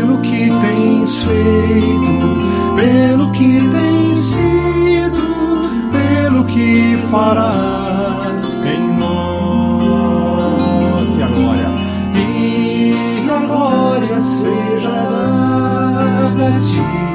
[0.00, 2.38] pelo que tens feito,
[2.74, 5.20] pelo que tens sido,
[5.90, 11.16] pelo que farás em nós.
[11.16, 11.68] E a glória,
[12.14, 12.94] e
[13.30, 17.09] a glória seja dada a ti,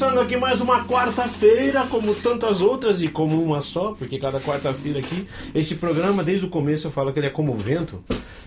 [0.00, 4.98] Começando aqui mais uma quarta-feira, como tantas outras e como uma só, porque cada quarta-feira
[4.98, 8.02] aqui, esse programa, desde o começo eu falo que ele é como o vento.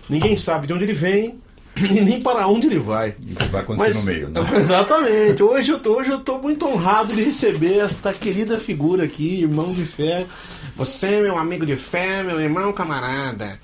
[0.08, 1.38] Ninguém sabe de onde ele vem
[1.78, 3.14] e nem para onde ele vai.
[3.24, 4.40] E vai acontecer no meio, né?
[4.60, 5.44] Exatamente.
[5.44, 9.72] Hoje eu, tô, hoje eu tô muito honrado de receber esta querida figura aqui, irmão
[9.72, 10.26] de fé.
[10.74, 13.60] Você meu amigo de fé, meu irmão camarada.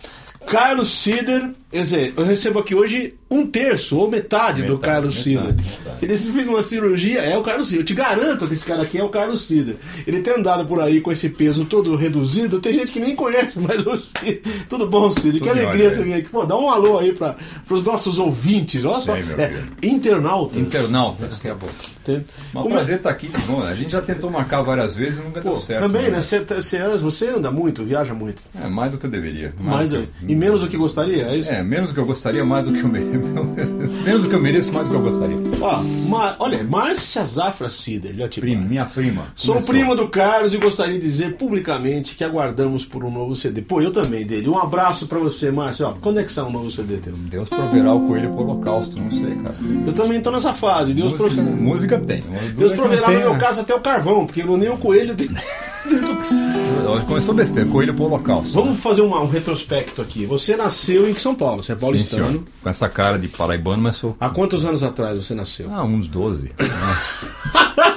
[0.46, 5.24] Carlos Sider, quer dizer, eu recebo aqui hoje um terço ou metade, do Metade, Carlos
[5.26, 5.70] metade, Sider.
[5.78, 5.96] metade.
[6.04, 7.82] Ele se fez uma cirurgia, é o Carlos Sider.
[7.82, 9.76] Eu te garanto que esse cara aqui é o Carlos Sider.
[10.06, 12.60] Ele tem andado por aí com esse peso todo reduzido.
[12.60, 14.40] Tem gente que nem conhece, mas o Sider.
[14.68, 15.10] Tudo bom?
[15.10, 16.28] Que Tudo em alegria você vir aqui.
[16.28, 17.36] Pô, dá um alô aí para
[17.68, 18.84] os nossos ouvintes.
[18.84, 19.16] Olha só.
[19.16, 19.68] É, filho.
[19.84, 20.56] internautas.
[20.60, 21.68] Internautas, que é bom.
[22.04, 23.62] Tem- Um Como é- prazer estar aqui de novo.
[23.64, 25.82] A gente já tentou marcar várias vezes e nunca Pô, deu certo.
[25.82, 26.20] também, né?
[26.20, 28.42] Você, você, anda- você anda muito, viaja muito.
[28.60, 29.52] É, mais do que eu deveria.
[29.60, 31.50] Mais do do- que e menos do que gostaria, é isso?
[31.50, 33.18] É, menos do que eu gostaria, mais do que eu mereço.
[34.04, 35.36] menos do que eu mereço, mais do que eu gostaria.
[35.60, 39.22] Ó, Ma- olha, Márcia Zafra Cider, já te Prima, minha prima.
[39.34, 39.74] Sou Começou.
[39.74, 43.62] primo do Carlos e gostaria de dizer publicamente que aguardamos por um novo CD.
[43.62, 44.48] Pô, eu também dele.
[44.48, 45.88] Um abraço pra você, Márcia.
[45.88, 47.12] Ó, quando é que sai um novo CD teu?
[47.12, 49.54] Deus proverá o coelho pro holocausto, não sei, cara.
[49.86, 50.94] Eu também tô nessa fase.
[50.94, 52.22] Deus, música, música tem.
[52.56, 53.38] Deus proverá não no tem, meu né?
[53.40, 55.28] caso até o carvão, porque nem o coelho tem.
[57.06, 58.52] Começou besteira, coelho pro holocausto.
[58.52, 60.24] Vamos fazer uma- um retrospecto aqui.
[60.26, 62.24] Você nasceu em São Paulo, você é Sim, paulistano.
[62.26, 62.42] senhor.
[62.62, 64.16] Com essa cara de paraibano, mas sou.
[64.20, 65.68] Há quantos anos atrás você nasceu?
[65.72, 66.50] Ah, uns 12.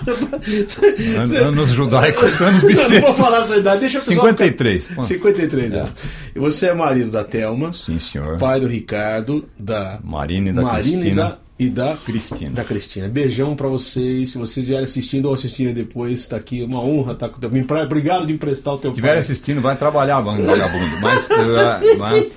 [0.04, 3.02] Você- Anos judaicos, anos Eu não bissextos.
[3.02, 4.84] vou falar a sua idade, deixa pessoal 53.
[4.84, 5.04] ficar- Pô.
[5.04, 5.92] 53 anos.
[6.36, 8.38] E você é marido da Thelma, Sim, senhor.
[8.38, 11.24] pai do Ricardo, da Marina e da Marina e Cristina.
[11.24, 12.52] da, e da Cristina.
[12.52, 13.08] Da Cristina.
[13.08, 14.32] Beijão pra vocês.
[14.32, 17.50] Se vocês vierem assistindo ou assistirem depois, tá aqui uma honra estar com o teu.
[17.84, 21.02] Obrigado de emprestar o teu Se estiver assistindo, vai trabalhar, vagabundo.
[21.02, 22.32] Mas uh, vai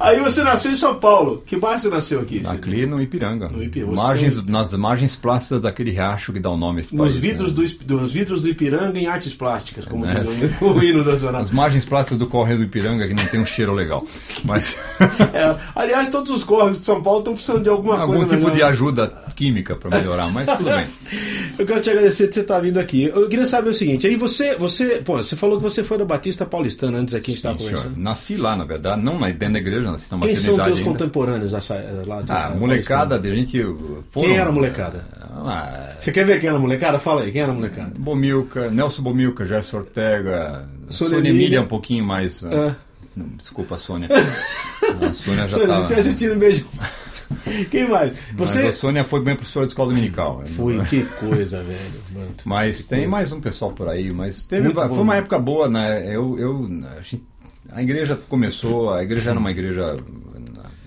[0.00, 1.42] Aí você nasceu em São Paulo.
[1.46, 2.42] Que bairro você nasceu aqui?
[2.46, 3.48] Aqui no Ipiranga.
[3.48, 6.94] No Ipi- você- Margens, nas margens plásticas daquele riacho que dá o nome a esse
[6.94, 7.68] Nos país, vidros, né?
[7.84, 10.14] do, vidros do Ipiranga em artes plásticas, como É.
[10.14, 10.30] diz
[10.60, 11.42] o, o hino nacional.
[11.42, 14.04] As margens plásticas do córrego do Ipiranga que não tem um cheiro legal.
[14.44, 14.76] Mas
[15.32, 18.26] É, aliás, todos os córregos de São Paulo estão precisando de alguma algum coisa.
[18.36, 18.54] tipo melhor.
[18.56, 19.06] de ajuda
[19.36, 20.86] química para melhorar, mas tudo bem.
[21.58, 23.04] Eu quero te agradecer de você estar vindo aqui.
[23.04, 26.04] Eu queria saber o seguinte, aí você, você, pô, você falou que você foi da
[26.04, 27.96] Batista Paulistana antes aqui a gente estava conversando.
[27.98, 30.90] Nasci lá, na verdade, não na- dentro da igreja, na Quem são teus ainda.
[30.90, 31.74] contemporâneos dessa,
[32.06, 33.62] lá de Ah, da molecada de gente.
[34.10, 35.04] Foram, Quem era a molecada?
[35.34, 36.98] Ah, Você quer ver quem era a molecada?
[36.98, 37.92] Fala aí, quem era a molecada?
[37.98, 41.62] Bomilca, Nelson Bomilca, Gerson Ortega, Sônia Sônia Emília.
[41.62, 42.42] Um pouquinho mais.
[42.44, 42.74] ah, É.
[43.16, 44.08] não, Desculpa, Sônia.
[44.12, 46.66] A Sônia já Sônia, tava- assistindo, um beijo.
[47.70, 48.12] Quem mais?
[48.36, 48.66] Mas Você.
[48.66, 50.42] a Sônia foi bem professora de escola dominical.
[50.46, 51.78] Foi, que coisa, velho.
[52.14, 52.28] Mano.
[52.44, 55.02] Mas tem mais um pessoal por aí, mas teve, Muito foi bom.
[55.02, 56.02] uma época boa, né?
[56.14, 57.24] Eu, eu, a, gente-
[57.74, 59.96] a igreja começou, a igreja era uma igreja.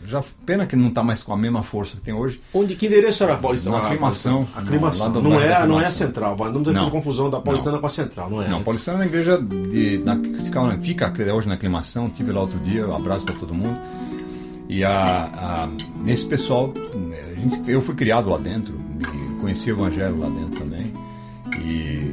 [0.07, 2.39] Já, pena que não está mais com a mesma força que tem hoje.
[2.53, 3.79] Onde, que endereço era a Paulistana?
[3.79, 4.47] Na aclimação.
[4.55, 5.09] Aclimação.
[5.09, 5.91] Não, bairro é, da não é a Aclimação.
[5.91, 6.37] central.
[6.37, 6.73] Não deve Não.
[6.73, 7.81] fazer confusão da Paulistana Não.
[7.81, 8.47] com a central, não é?
[8.47, 8.61] Não?
[8.61, 12.07] Paulistana é uma igreja de, na, que fica, até hoje na aclimação.
[12.07, 13.79] Tive lá outro dia, um abraço para todo mundo.
[14.69, 15.69] E a, a,
[16.05, 16.71] esse pessoal,
[17.67, 18.79] eu fui criado lá dentro,
[19.41, 20.93] conheci o evangelho lá dentro também.
[21.57, 22.11] E,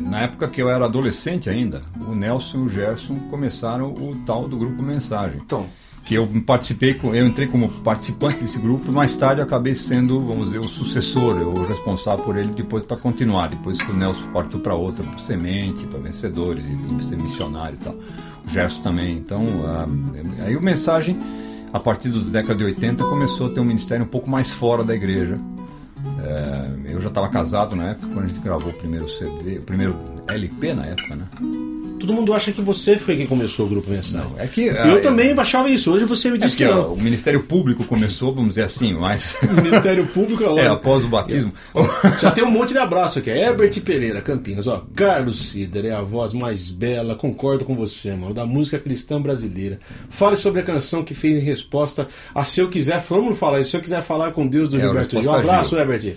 [0.00, 4.48] na época que eu era adolescente ainda, o Nelson e o Gerson começaram o tal
[4.48, 5.40] do grupo Mensagem.
[5.44, 5.66] Então,
[6.06, 10.60] Que eu participei, eu entrei como participante desse grupo, mais tarde acabei sendo, vamos dizer,
[10.60, 14.60] o sucessor, eu o responsável por ele depois para continuar, depois que o Nelson partiu
[14.60, 17.94] para outra, para semente, para vencedores, e ser missionário e tal.
[18.46, 19.16] O Gerson também.
[19.16, 19.44] Então,
[20.44, 21.18] aí o mensagem,
[21.72, 24.84] a partir dos décadas de 80, começou a ter um ministério um pouco mais fora
[24.84, 25.40] da igreja.
[26.26, 29.62] É, eu já estava casado na época, quando a gente gravou o primeiro CD, o
[29.62, 31.24] primeiro LP na época, né?
[31.98, 34.30] todo mundo acha que você foi quem começou o grupo Mensagem.
[34.38, 35.90] É que, Eu ah, também achava isso.
[35.92, 36.92] Hoje você me É disse que que ó, não.
[36.92, 41.08] o Ministério Público começou, vamos dizer assim, mas O Ministério Público é é, após o
[41.08, 41.52] batismo.
[42.20, 43.30] Já tem um monte de abraço aqui.
[43.30, 44.66] Herbert Pereira, Campinas.
[44.66, 47.16] Ó, Carlos Cider é a voz mais bela.
[47.16, 48.34] Concordo com você, mano.
[48.34, 49.80] Da música cristã brasileira.
[50.08, 53.00] Fale sobre a canção que fez em resposta a Se Eu Quiser.
[53.08, 53.70] Vamos falar isso.
[53.70, 55.30] Se Eu Quiser Falar com Deus do É, Gilberto Gil.
[55.30, 55.78] Um abraço, Gil.
[55.78, 56.14] Herbert.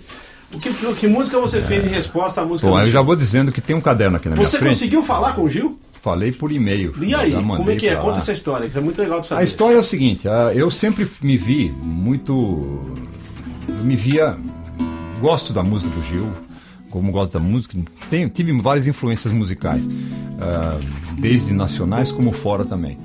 [0.52, 2.92] O que, que música você fez em resposta à música Bom, do eu Gil?
[2.92, 4.72] já vou dizendo que tem um caderno aqui na minha Você frente.
[4.72, 5.78] conseguiu falar com o Gil?
[6.02, 6.92] Falei por e-mail.
[7.00, 7.94] E aí, como é que é?
[7.94, 9.42] Conta essa história, que é muito legal de saber.
[9.42, 12.96] A história é o seguinte, ah, eu sempre me vi muito.
[13.68, 14.36] Eu me via.
[15.20, 16.32] Gosto da música do Gil,
[16.88, 17.76] como gosto da música.
[18.08, 19.86] Tenho, tive várias influências musicais,
[20.40, 20.78] ah,
[21.18, 22.98] desde nacionais como fora também.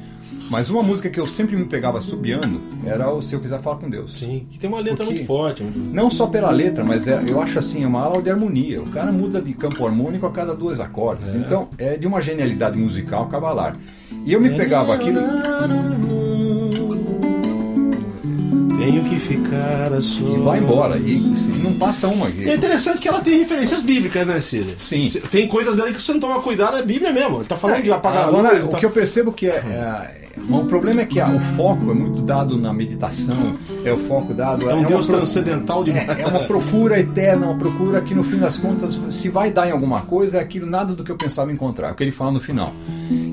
[0.50, 3.77] Mas uma música que eu sempre me pegava subiando era o Se Eu Quiser Falar
[3.77, 4.18] com Deus.
[4.19, 5.63] Sim, que tem uma letra Porque- muito forte.
[5.63, 8.81] muito- Não só pela letra, mas é- eu acho assim, é uma aula de harmonia.
[8.81, 11.33] O cara muda de campo harmônico a cada dois acordes.
[11.33, 13.75] Então, é de uma genialidade musical cavalar.
[14.24, 15.19] E eu me pegava aquilo.
[18.77, 20.30] Tenho que ficar a sua.
[20.38, 20.97] E vai embora.
[20.97, 21.18] E
[21.63, 22.27] não passa uma.
[22.27, 24.75] É interessante que ela tem referências bíblicas, né, Cid?
[24.77, 25.09] Sim.
[25.31, 27.38] Tem coisas dali que você não toma cuidado, é Bíblia mesmo.
[27.38, 28.65] Ele tá falando de apagar a luz.
[28.65, 31.92] o tá- que eu percebo que é, é- o problema é que a- o foco
[31.92, 34.70] é muito dado na meditação, é o foco dado.
[34.70, 38.24] É um uma Deus transcendental de É, é uma procura eterna, uma procura que no
[38.24, 41.16] fim das contas, se vai dar em alguma coisa, é aquilo nada do que eu
[41.16, 42.74] pensava encontrar, é o que ele fala no final.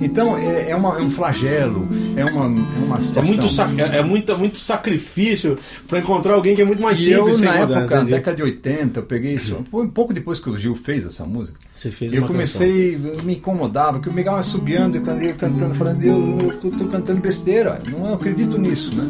[0.01, 3.25] Então é, é uma- é um flagelo, é uma, é uma É situação.
[3.25, 5.59] muito, sac- é, é muita- muito sacrifício
[5.89, 7.39] pra encontrar alguém que é muito mais E eu, simples.
[7.41, 9.59] sem na mudar, época, na década de 80, eu peguei isso.
[9.73, 13.35] Um pouco depois que o Gil fez essa música, Você fez eu comecei, eu me
[13.35, 17.21] incomodava, que eu me pegava subiando e eu cantando, falando, eu, eu tô, tô cantando
[17.21, 19.09] besteira, não eu acredito nisso, né?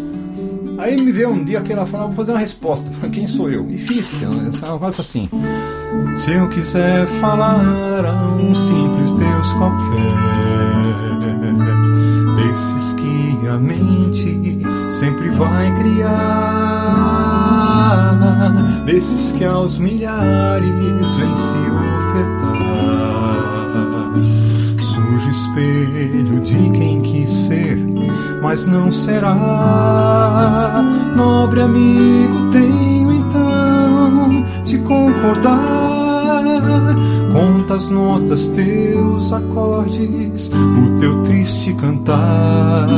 [0.78, 2.88] Aí me veio um dia que ela falou, vou fazer uma resposta.
[2.88, 3.68] Eu falei, quem sou eu?
[3.68, 4.36] E fiz, então, é
[4.70, 5.28] um negócio assim.
[6.16, 10.12] Se eu quiser falar a um simples Deus qualquer,
[12.36, 16.12] desses que a mente sempre vai criar,
[18.86, 20.68] desses que aos milhares
[21.16, 21.58] vem se
[22.08, 22.62] ofertar.
[24.80, 27.01] Sujo espelho de quem
[28.42, 29.32] mas não será.
[31.16, 35.62] Nobre amigo, tenho então de concordar.
[37.32, 42.88] Conta as notas, teus acordes, o teu triste cantar.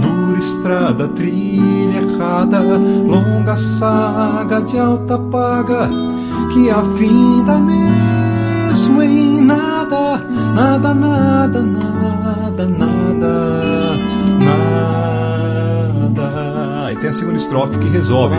[0.00, 5.88] Dura estrada, trilha errada, longa saga de alta paga,
[6.52, 10.18] que a finda mesmo em nada,
[10.54, 13.54] nada, nada, nada, nada,
[14.38, 14.63] nada.
[17.04, 18.34] Tem a segunda estrofe que resolve.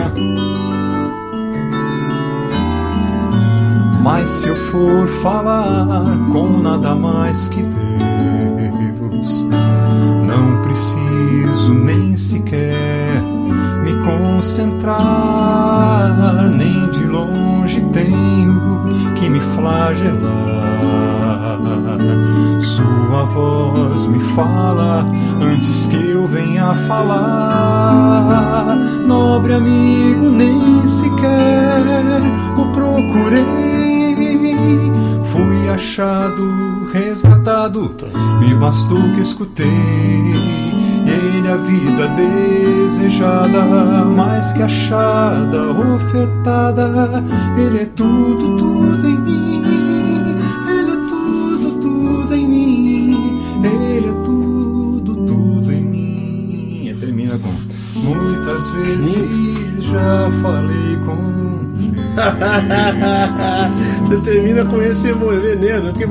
[4.02, 9.46] Mas se eu for falar com nada mais que Deus,
[10.26, 13.22] não preciso nem sequer
[13.84, 14.90] me concentrar,
[16.50, 18.75] nem de longe tenho
[19.26, 20.20] que me flagelar.
[22.60, 25.04] Sua voz me fala
[25.42, 28.76] antes que eu venha falar.
[29.04, 32.22] Nobre amigo, nem sequer
[32.56, 33.44] o procurei.
[35.24, 37.96] Fui achado, resgatado,
[38.38, 40.85] me bastou que escutei.
[41.46, 43.62] Ele a vida desejada,
[44.04, 47.22] mais que achada, ofertada.
[47.56, 49.62] Ele é tudo, tudo em mim.
[50.68, 53.40] Ele é tudo, tudo em mim.
[53.62, 56.88] Ele é tudo, tudo em mim.
[56.88, 57.52] E termina com
[58.00, 61.46] Quantas vezes já falei com
[64.04, 66.06] Você termina com esse veneno, porque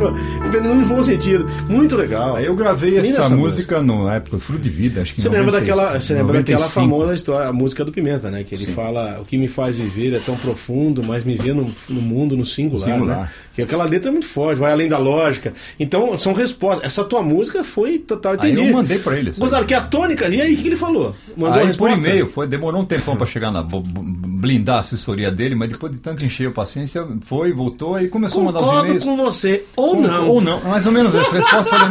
[0.45, 1.47] no bom sentido.
[1.69, 2.39] Muito legal.
[2.39, 5.59] Eu gravei essa, essa, música na época Fruto de Vida, acho que Você 90, lembra
[5.59, 8.43] daquela, você lembra daquela famosa história, a música do Pimenta, né?
[8.43, 8.73] Que ele Sim.
[8.73, 12.37] fala o que me faz viver é tão profundo, mas me vê no, no mundo
[12.37, 13.19] no singular, singular.
[13.21, 13.29] Né?
[13.55, 15.53] Que aquela letra é muito forte, vai além da lógica.
[15.79, 16.85] Então, são respostas.
[16.85, 18.61] Essa tua música foi total entendi.
[18.61, 19.31] Aí eu mandei para ele.
[19.31, 21.15] Gostaram que é a tônica, e aí o que ele falou?
[21.37, 25.55] Mandou aí, por e-mail, foi, demorou um tempão para chegar na blindar a assessoria dele,
[25.55, 28.83] mas depois de tanto encher a paciência, foi, voltou e começou Concordo a mandar os
[28.83, 29.03] e-mails.
[29.03, 30.29] com você, ou com, não.
[30.29, 31.63] Ou não, mais ou menos essa resposta.
[31.63, 31.87] Falei,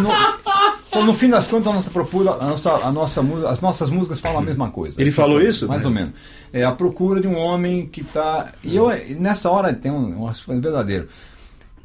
[0.94, 4.21] então, no fim das contas, a nossa procura, a nossa, a nossa, as nossas músicas
[4.21, 5.00] falam a mesma coisa.
[5.00, 5.66] Ele falou isso?
[5.66, 6.12] Mais ou menos.
[6.52, 8.52] É a procura de um homem que está.
[8.62, 11.09] E eu, nessa hora, tem um, um verdadeiro.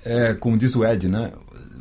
[0.04, 1.32] É, como diz o Ed, né?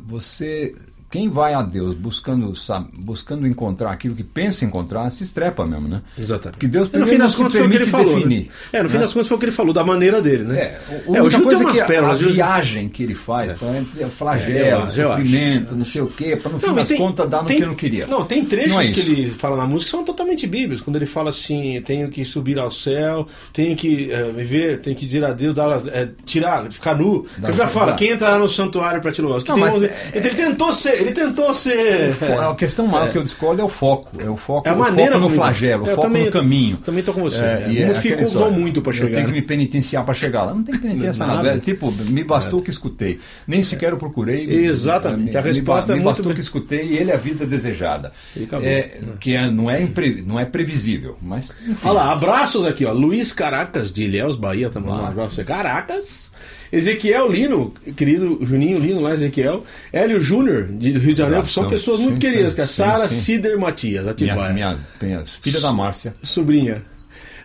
[0.05, 0.75] Você
[1.09, 5.87] quem vai a Deus buscando, sabe, buscando encontrar aquilo que pensa encontrar, se estrepa mesmo,
[5.87, 6.01] né?
[6.17, 6.53] Exatamente.
[6.53, 8.15] Porque Deus no fim das contas foi o que ele falou.
[8.15, 8.49] Definir, né?
[8.73, 9.01] É, no fim né?
[9.01, 10.59] das contas foi o que ele falou, da maneira dele, né?
[10.59, 11.29] É, o, é, o
[11.87, 14.07] pérolas, a, viagem que ele faz, é.
[14.07, 17.41] flagelo, é, sofrimento, não sei o quê, para no fim não, das tem, contas dar
[17.41, 18.05] no tem, que não queria.
[18.05, 20.97] Não, tem trechos não é que ele fala na música que são totalmente bíblicos, quando
[20.97, 25.23] ele fala assim, tenho que subir ao céu, tenho que uh, viver, tenho que dizer
[25.25, 25.81] a Deus, dar, uh,
[26.23, 27.25] tirar, ficar nu.
[27.41, 29.41] Ele já fala, quem entrará no santuário para te louvar?
[30.13, 33.11] Ele tentou ser, ele tentou ser a questão maior é.
[33.11, 34.11] que eu discordo é o foco.
[34.19, 36.77] É o foco, é a maneira foco no flagelo, o foco também, no caminho.
[36.77, 37.41] Também tô com você.
[37.41, 39.09] É, é, é dificultou muito para chegar.
[39.09, 40.53] Eu tenho que me penitenciar para chegar lá.
[40.53, 41.43] Não tem que penitenciar nada.
[41.43, 41.59] nada.
[41.59, 43.19] Tipo, me bastou o que escutei.
[43.47, 44.49] Nem sequer eu procurei.
[44.49, 45.37] Exatamente.
[45.37, 48.11] a resposta me, é me bastou o que escutei e ele é a vida desejada.
[48.61, 51.17] É, que é, não, é impre, não é previsível.
[51.21, 51.51] Mas.
[51.83, 52.91] Olha lá, abraços aqui, ó.
[52.91, 54.91] Luiz Caracas de Ilhéus, Bahia, também.
[54.91, 55.43] Um abraço.
[55.43, 56.31] Caracas.
[56.71, 59.65] Ezequiel Lino, querido Juninho Lino lá, Ezequiel.
[59.91, 63.57] Hélio Júnior, de Rio de Janeiro, são pessoas muito sim, queridas, que é Sara Cider
[63.57, 64.53] Matias, Atibaia.
[64.53, 66.13] Minha, minha, filha da Márcia.
[66.23, 66.83] Sobrinha.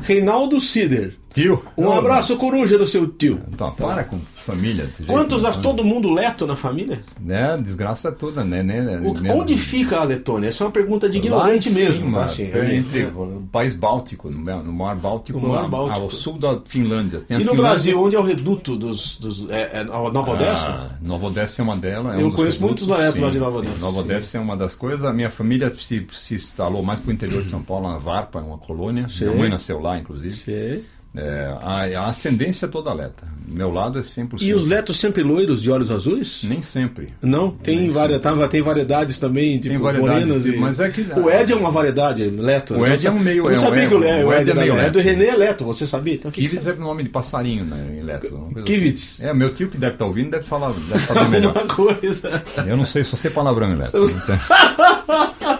[0.00, 1.14] Reinaldo Cider.
[1.34, 1.64] Tio.
[1.76, 3.42] Um abraço, coruja, do seu tio.
[3.52, 4.84] Então, para com família.
[4.84, 7.02] Desse Quantos jeito, todo mundo leto na família?
[7.20, 8.62] Né, desgraça toda, né?
[8.62, 10.48] né o, né onde fica a Letônia?
[10.48, 12.12] Essa é uma pergunta de ignorante mesmo.
[12.12, 13.06] Tá, assim, é, entre é.
[13.06, 16.02] o país Báltico, no, Mar Báltico, no Mar Báltico.
[16.02, 17.16] ao sul da Finlândia.
[17.28, 17.62] e no Finlândia...
[17.62, 19.18] Brasil, onde é o reduto dos.
[19.18, 20.68] dos é, é Nova ah, Odessa?
[20.68, 22.16] Ah, Nova Odessa é uma delas.
[22.16, 23.78] É Eu um conheço muitos netos lá de Nova Odessa.
[23.78, 24.38] Nova Odessa sim.
[24.38, 25.04] é uma das coisas.
[25.04, 28.38] A minha família se, se instalou mais para o interior de São Paulo, na Varpa,
[28.40, 29.08] uma colônia.
[29.08, 29.24] Sim.
[29.24, 30.34] Minha mãe nasceu lá, inclusive.
[30.34, 30.84] Sim.
[31.16, 33.24] É, a, a, ascendência é toda leta.
[33.46, 34.42] Meu lado é 100%.
[34.42, 36.40] E os letos sempre loiros de olhos azuis?
[36.42, 37.14] Nem sempre.
[37.22, 37.50] Não?
[37.50, 38.18] Tem, Nem varia.
[38.18, 40.56] Tava, tem variedades também, tipo, tem variedades, morenas e...
[40.56, 41.02] Mas é que...
[41.16, 42.74] O Ed é uma variedade, leto.
[42.74, 43.46] O Ed é um meio...
[43.46, 44.98] Eu não sabia é, que o, Ed, o Ed é meio leto.
[44.98, 46.14] O René é leto, você sabia?
[46.14, 48.48] Então, Kivitz é o nome de passarinho, né, em leto.
[48.64, 49.20] Kivitz.
[49.20, 51.54] É, meu tio que deve estar tá ouvindo deve falar, deve falar melhor.
[51.68, 52.42] coisa.
[52.66, 53.98] Eu não sei, só sei palavrão em leto.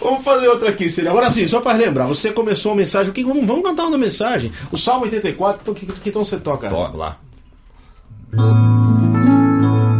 [0.00, 1.10] Vamos fazer outra aqui, Cília.
[1.10, 3.12] Agora sim, só para lembrar, você começou a mensagem.
[3.12, 4.52] Que, vamos, vamos cantar uma mensagem.
[4.70, 6.68] O Salmo 84, que, que, que tom você toca?
[6.68, 7.16] Toca lá.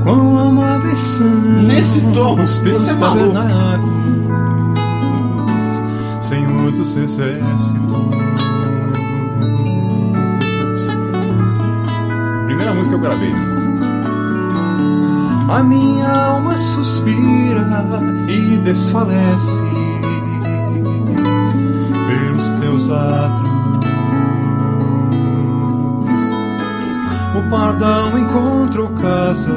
[0.02, 1.26] Quão amáveis são
[1.62, 3.14] Nesse tom, você tá
[6.22, 7.76] Senhor dos exércitos.
[12.46, 13.32] Primeira música que eu gravei.
[13.32, 13.56] Né?
[15.48, 17.64] A minha alma suspira
[18.28, 19.65] e desfalece
[27.34, 29.56] O pardal encontrou casa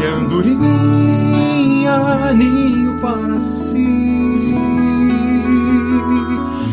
[0.00, 1.10] e a andorinha
[2.34, 4.54] ninho para si.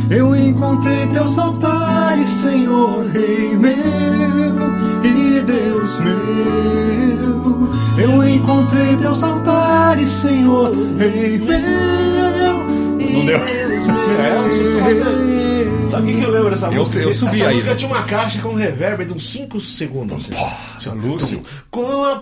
[0.10, 3.76] Eu encontrei teus altares, Senhor, Rei meu
[5.04, 7.70] e Deus meu.
[7.98, 13.98] Eu encontrei teus altares, Senhor, Rei meu e Deus meu.
[14.18, 16.98] É, um susto Sabe o que, eu lembro dessa eu, música?
[17.00, 17.54] Eu subi Essa aí.
[17.56, 20.30] música tinha uma caixa com um reverb de uns 5 segundos.
[20.30, 20.90] Assim.
[20.92, 21.42] Lúcio.
[21.72, 22.22] Com a...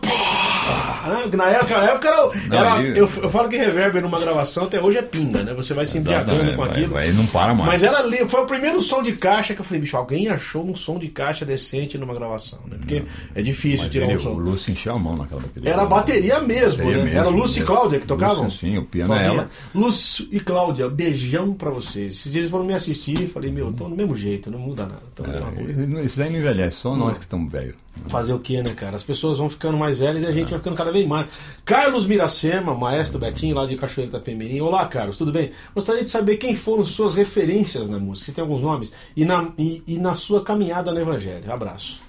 [1.38, 2.30] Na época, na época era.
[2.48, 5.54] Não, era eu, eu, falo que reverb numa gravação até hoje é pinga, né?
[5.54, 6.94] Você vai se embriagando com aquilo.
[6.94, 7.72] Vai, vai, não para mais.
[7.72, 10.76] Mas era foi o primeiro som de caixa que eu falei, bicho, alguém achou um
[10.76, 12.78] som de caixa decente numa gravação, né?
[12.78, 13.08] Porque não.
[13.36, 14.30] é difícil tirar um som.
[14.30, 15.72] O Lúcio encheu a mão naquela bateria.
[15.72, 17.04] Era a bateria mesmo, bateria né?
[17.04, 18.46] Mesmo, era Lúcio e Cláudia que tocavam?
[18.46, 19.50] Lúcio, sim, o piano é ela.
[19.74, 22.14] Lúcio e Cláudia, beijão pra vocês.
[22.14, 24.84] Esses dias eles foram me assistir e falei, meu, tô no mesmo jeito, não muda
[24.84, 25.02] nada.
[25.24, 27.85] É, isso aí não envelhece, só nós que estamos velhos.
[28.08, 28.96] Fazer o que, né, cara?
[28.96, 31.28] As pessoas vão ficando mais velhas e a gente vai ficando cada vez mais.
[31.64, 34.62] Carlos Miracema, maestro Betinho, lá de Cachoeira Itapemirim.
[34.62, 35.52] Olá, Carlos, tudo bem?
[35.74, 38.28] Gostaria de saber quem foram suas referências na música.
[38.28, 38.92] Você tem alguns nomes?
[39.16, 41.52] E na, e, e na sua caminhada no Evangelho.
[41.52, 42.00] Abraço.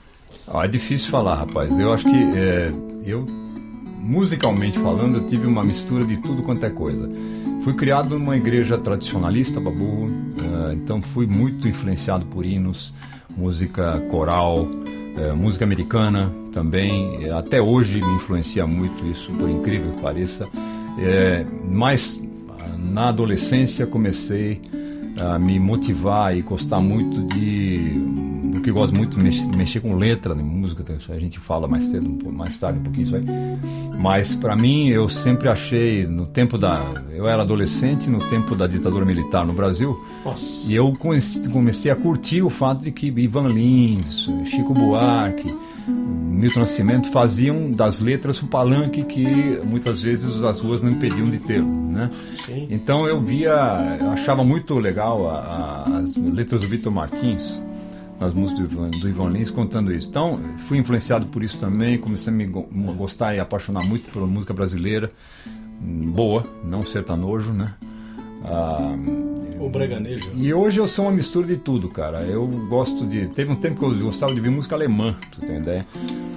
[0.49, 1.77] Ah, é difícil falar, rapaz.
[1.79, 2.73] Eu acho que é,
[3.05, 7.11] eu, musicalmente falando, eu tive uma mistura de tudo quanto é coisa.
[7.63, 12.95] fui criado numa igreja tradicionalista, Babu, uh, então fui muito influenciado por hinos,
[13.37, 14.69] música coral,
[15.17, 17.31] uh, música americana também.
[17.31, 20.49] Até hoje me influencia muito isso, por incrível que pareça.
[20.99, 22.19] É, mas
[22.79, 24.61] na adolescência comecei
[25.19, 28.01] a me motivar e gostar muito de
[28.67, 32.19] porque gosto muito de mexer, mexer, com letra de música a gente fala mais cedo
[32.33, 33.25] mais tarde um pouquinho isso aí
[33.97, 38.67] mas para mim eu sempre achei no tempo da eu era adolescente no tempo da
[38.67, 40.67] ditadura militar no Brasil Nossa.
[40.67, 40.93] e eu
[41.53, 45.55] comecei a curtir o fato de que Ivan Lins Chico Buarque
[45.87, 51.39] Milton Nascimento faziam das letras o palanque que muitas vezes as ruas não impediam de
[51.39, 52.11] ter, né?
[52.45, 52.67] Sim.
[52.69, 57.63] Então eu via, eu achava muito legal a, a, as letras do Vitor Martins
[58.19, 60.09] nas músicas do Ivan, do Ivan Lins contando isso.
[60.09, 64.53] Então fui influenciado por isso também, comecei a me gostar e apaixonar muito pela música
[64.55, 65.11] brasileira,
[65.81, 67.75] boa, não sertanojo, né?
[68.45, 68.95] Ah,
[69.59, 70.31] o breganejo.
[70.35, 72.23] E hoje eu sou uma mistura de tudo, cara.
[72.23, 73.29] Eu gosto de.
[73.29, 75.87] Teve um tempo que eu gostava de ver música alemã, tu tem ideia?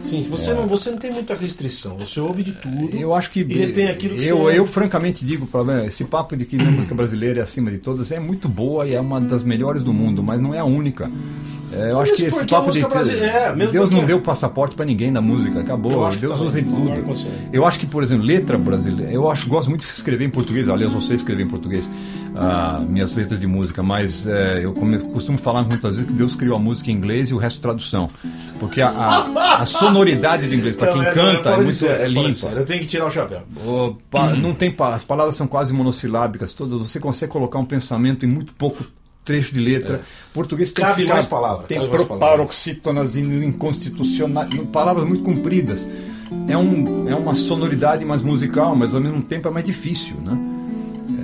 [0.03, 0.53] Sim, você, é.
[0.55, 2.95] não, você não tem muita restrição, você ouve de tudo.
[2.95, 3.41] Eu acho que.
[3.41, 4.59] E tem aquilo que eu, você...
[4.59, 5.47] eu, francamente, digo,
[5.85, 8.95] esse papo de que a música brasileira é acima de todas é muito boa e
[8.95, 11.11] é uma das melhores do mundo, mas não é a única.
[11.71, 12.83] É, eu acho que esse papo de.
[12.83, 16.09] É, Deus não deu passaporte para ninguém da música, acabou.
[16.15, 16.91] Deus usa em tudo.
[17.53, 19.11] Eu acho que, por exemplo, letra brasileira.
[19.11, 20.67] Eu acho, gosto muito de escrever em português.
[20.67, 21.89] Aliás, eu sei escrever em português
[22.39, 24.29] uh, minhas letras de música, mas uh,
[24.61, 24.73] eu
[25.13, 28.09] costumo falar muitas vezes que Deus criou a música em inglês e o resto tradução.
[28.59, 32.07] Porque a, a, a sonoridade do inglês, para quem é, canta, é, muito, sério, é
[32.07, 32.47] limpa.
[32.47, 33.41] Eu tenho que tirar o chapéu.
[34.41, 36.79] não tem, as palavras são quase monossilábicas todas.
[36.79, 38.83] Você consegue colocar um pensamento em muito pouco
[39.23, 39.97] trecho de letra.
[39.97, 39.99] É.
[40.33, 41.67] Português tem Cabe mais palavras.
[41.67, 41.79] Tem
[42.19, 45.87] paroxítonas inconstitucionais, palavras muito compridas.
[46.47, 50.37] É, um, é uma sonoridade mais musical, mas ao mesmo tempo é mais difícil, né?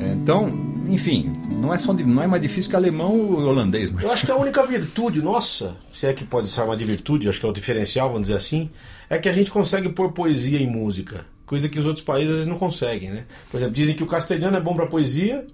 [0.04, 3.92] É, então, enfim, não é só não é mais difícil que alemão ou holandês.
[3.92, 4.04] Mas...
[4.04, 7.30] Eu acho que a única virtude nossa, se é que pode ser uma de virtude,
[7.30, 8.70] acho que é o diferencial, vamos dizer assim,
[9.10, 12.36] é que a gente consegue pôr poesia em música, coisa que os outros países às
[12.38, 13.26] vezes não conseguem, né?
[13.50, 15.46] Por exemplo, dizem que o castelhano é bom para poesia,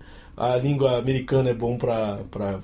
[0.42, 2.18] a língua americana é bom para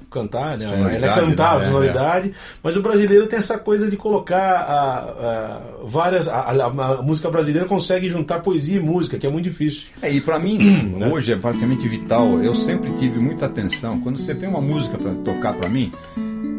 [0.09, 0.65] cantar, né?
[0.65, 1.67] Ela é cantar, né?
[1.67, 2.33] sonoridade, é, é.
[2.63, 6.27] mas o brasileiro tem essa coisa de colocar a, a várias.
[6.27, 9.89] A, a, música brasileira consegue juntar poesia e música, que é muito difícil.
[10.01, 10.57] É, e para mim,
[10.97, 11.07] né?
[11.07, 12.39] hoje é praticamente vital.
[12.41, 14.01] Eu sempre tive muita atenção.
[14.01, 15.91] Quando você tem uma música para tocar para mim,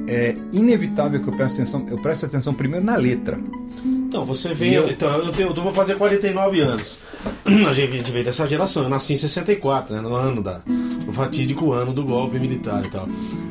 [0.07, 1.85] é inevitável que eu preste atenção.
[1.91, 3.41] Eu presto atenção primeiro na letra.
[3.85, 4.75] Então, você vem.
[4.75, 4.89] Eu...
[4.89, 6.99] Então, eu, tenho, eu vou fazer 49 anos.
[7.69, 8.85] A gente veio dessa geração.
[8.85, 10.63] Eu nasci em 64, né, no ano da.
[11.09, 13.09] O fatídico ano do golpe militar e tal.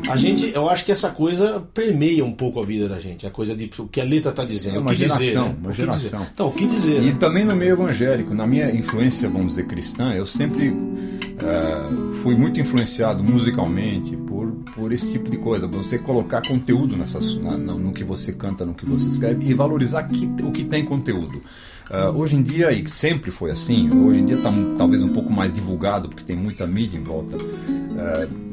[0.08, 3.26] A gente, eu acho que essa coisa permeia um pouco a vida da gente.
[3.26, 4.78] A coisa de o que a letra está dizendo.
[4.78, 5.56] É uma o que geração, dizer, né?
[5.60, 6.28] uma geração.
[6.32, 7.02] Então, o que dizer?
[7.02, 7.18] E né?
[7.20, 12.60] também no meio evangélico, na minha influência, vamos dizer, cristã, eu sempre uh, fui muito
[12.60, 15.68] influenciado musicalmente por, por esse tipo de coisa.
[15.68, 20.04] Você colocar conteúdo nessas, na, no que você canta, no que você escreve e valorizar
[20.04, 21.42] que, o que tem conteúdo.
[21.90, 25.32] Uh, hoje em dia, e sempre foi assim, hoje em dia está talvez um pouco
[25.32, 27.38] mais divulgado, porque tem muita mídia em volta.
[27.38, 28.48] Uh,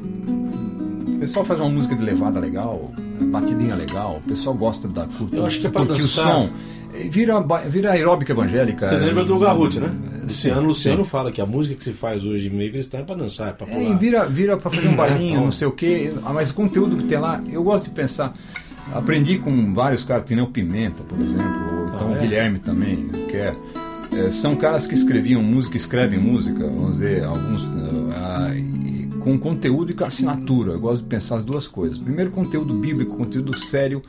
[1.14, 5.34] o pessoal faz uma música de levada legal, batidinha legal, o pessoal gosta da curta,
[5.34, 6.50] Eu acho que é curtir o som.
[7.10, 8.86] Vira, vira aeróbica evangélica.
[8.86, 9.90] Você lembra do Garrut, né?
[10.22, 13.48] Luciano Luciano fala que a música que se faz hoje meio cristã é para dançar,
[13.48, 13.80] é para pular.
[13.80, 16.14] É, vira, vira para fazer um bailinho, não sei o quê.
[16.32, 18.32] Mas o conteúdo que tem lá, eu gosto de pensar.
[18.92, 22.18] Aprendi com vários caras, o Pimenta, por exemplo, então ah, é?
[22.18, 23.56] o Guilherme também, que é,
[24.12, 27.62] é, são caras que escreviam música, escrevem música, vamos dizer, alguns.
[27.64, 30.72] Uh, com conteúdo e com assinatura.
[30.72, 31.96] Eu gosto de pensar as duas coisas.
[31.96, 34.02] Primeiro, conteúdo bíblico, conteúdo sério.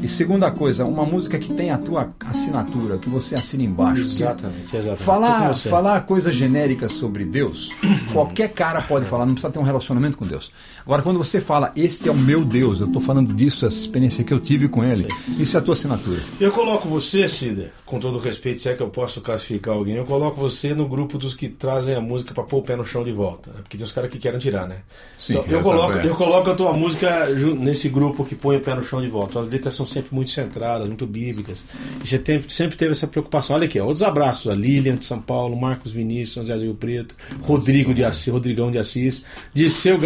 [0.00, 4.02] E segunda coisa, uma música que tem a tua assinatura, que você assina embaixo.
[4.02, 5.02] Exatamente, exatamente.
[5.02, 7.70] Falar, falar coisas genéricas sobre Deus,
[8.12, 10.52] qualquer cara pode falar, não precisa ter um relacionamento com Deus.
[10.90, 14.24] Agora, quando você fala, este é o meu Deus, eu estou falando disso, essa experiência
[14.24, 15.40] que eu tive com ele, Sim.
[15.40, 16.20] isso é a tua assinatura.
[16.40, 20.04] Eu coloco você, Cida, com todo respeito, se é que eu posso classificar alguém, eu
[20.04, 23.04] coloco você no grupo dos que trazem a música para pôr o pé no chão
[23.04, 23.50] de volta.
[23.50, 23.58] Né?
[23.62, 24.78] Porque tem os caras que querem tirar, né?
[25.16, 27.26] Sim, então, eu, coloco, eu coloco a tua música
[27.56, 29.38] nesse grupo que põe o pé no chão de volta.
[29.38, 31.58] As letras são sempre muito centradas, muito bíblicas.
[32.02, 33.54] E você tem, sempre teve essa preocupação.
[33.54, 34.50] Olha aqui, ó, outros abraços.
[34.50, 38.78] A Lilian de São Paulo, Marcos Vinícius, André Rio Preto, Rodrigo de Assis, Rodrigão de
[38.78, 39.22] Assis,
[39.54, 39.96] Disseu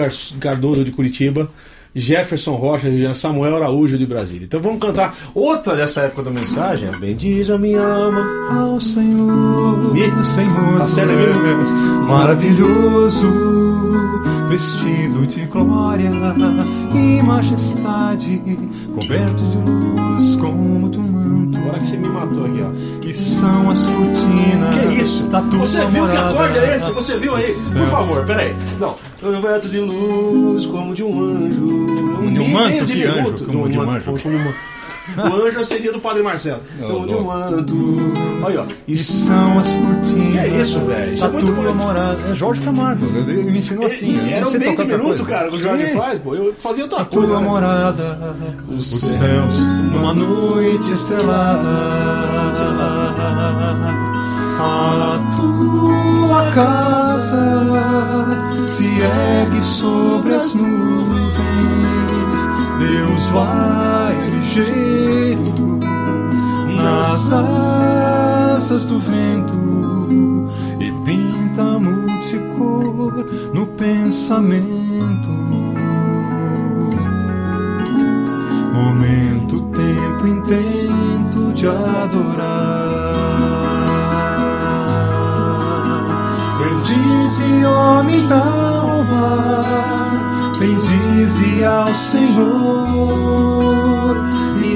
[0.41, 1.49] Cardoso de Curitiba.
[1.95, 4.47] Jefferson Rocha de Samuel Araújo de Brasília.
[4.47, 6.91] Então vamos cantar outra dessa época da mensagem.
[6.99, 10.25] Bendiz a minha alma ao Senhor, Me?
[10.25, 12.05] Senhor, tá certo aqui?
[12.05, 13.27] maravilhoso,
[14.55, 16.09] vestido de glória
[16.95, 18.41] e majestade,
[18.95, 21.59] coberto de luz como tu manto.
[21.59, 23.05] Agora que você me matou aqui, ó.
[23.05, 24.75] E são as cortinas.
[24.77, 25.25] Que isso?
[25.25, 26.93] Da tua Você viu que acorde é esse?
[26.93, 27.53] Você viu aí?
[27.73, 28.55] Por favor, peraí.
[28.79, 28.95] Não.
[29.43, 32.15] Veto de luz como de um anjo.
[32.15, 32.87] Como de um manto?
[32.87, 33.23] Que diminuto.
[33.23, 33.47] anjo?
[33.47, 34.15] Como de um anjo?
[35.17, 36.61] O anjo seria do Padre Marcelo.
[36.81, 37.99] Como de um manto.
[38.43, 38.65] Olha, ó.
[38.87, 40.33] E são as cortinas.
[40.33, 41.15] Que é isso, velho?
[41.15, 41.75] Isso é muito bonito.
[42.31, 43.07] É Jorge Camargo.
[43.17, 44.17] Ele me ensinou assim.
[44.17, 45.97] eu não Era um meio de minuto, cara, que o Jorge Sim.
[45.97, 46.35] faz, pô.
[46.35, 47.29] Eu fazia outra coisa.
[47.29, 47.47] Tua né?
[47.47, 48.35] morada,
[48.69, 49.59] Os céus,
[49.93, 51.65] numa noite estrelada.
[54.57, 57.35] A tua casa
[58.69, 61.35] se ergue sobre as nuvens.
[62.79, 65.04] Deus vai ligeiro
[66.85, 70.47] nas asas do vento
[70.79, 75.31] e pinta multicor no pensamento.
[78.75, 83.15] Momento, tempo, intento de adorar.
[86.59, 89.65] Bendize, ó minha alma,
[90.59, 93.84] bendize ao Senhor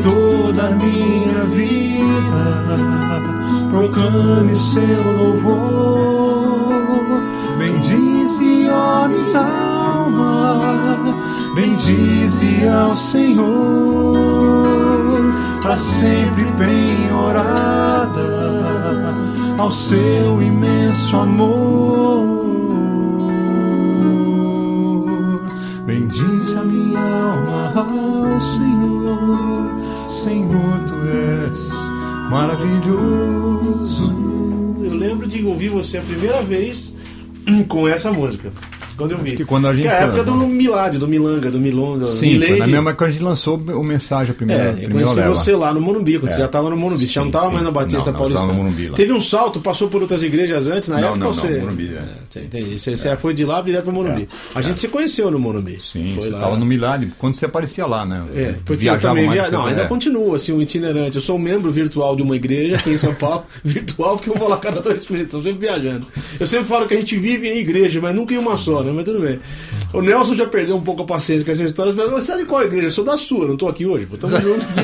[0.08, 2.46] toda a minha vida.
[3.70, 6.78] Proclame seu louvor.
[7.58, 9.44] Bendize, ó minha
[9.92, 11.14] alma,
[11.54, 14.16] bendize ao Senhor,
[15.60, 18.24] para sempre penhorada
[19.58, 22.38] ao seu imenso amor.
[25.84, 28.77] Bendize a minha alma ao Senhor,
[32.28, 34.12] maravilhoso.
[34.82, 36.94] Eu lembro de ouvir você a primeira vez
[37.68, 38.52] com essa música.
[38.98, 39.36] Quando eu vi.
[39.36, 42.06] Que quando a gente- Que é a época do Milad, do Milanga, do Milonga.
[42.06, 42.58] do Sim, foi Milady.
[42.60, 45.28] na mesma época que a gente lançou o mensagem, a primeira, É, eu conheci leva.
[45.34, 46.32] você lá no Morumbi, quando É.
[46.34, 47.06] você já estava no Morumbi.
[47.06, 48.40] Você já não estava mais na Batista Não, não, Paulista.
[48.42, 48.96] tava no Morumbi lá.
[48.96, 51.58] Teve um salto, passou por outras igrejas antes, na Não, época não, ou não, você.
[51.60, 52.38] Morumbi, é.
[52.38, 52.78] É, entendi.
[52.78, 54.28] Você, você foi de lá direto pro Morumbi.
[54.54, 55.78] A gente se conheceu no Morumbi.
[55.80, 58.24] Sim, foi você estava no Milagre, quando você aparecia lá, né?
[58.34, 59.50] É, porque eu também via...
[59.50, 59.86] Não, ainda é.
[59.86, 61.16] continua assim, um itinerante.
[61.16, 64.34] Eu sou um membro virtual de uma igreja aqui em São Paulo, virtual porque eu
[64.34, 66.06] vou lá cada dois meses, estou sempre viajando.
[66.38, 68.94] Eu sempre falo que a gente vive em igreja, mas nunca em uma só, né?
[68.96, 69.38] Mas tudo bem.
[69.92, 72.44] O Nelson já perdeu um pouco a paciência com essas histórias, mas você é de
[72.44, 72.86] qual igreja?
[72.86, 74.16] Eu sou da sua, não estou aqui hoje, pô.
[74.16, 74.66] Tamo junto.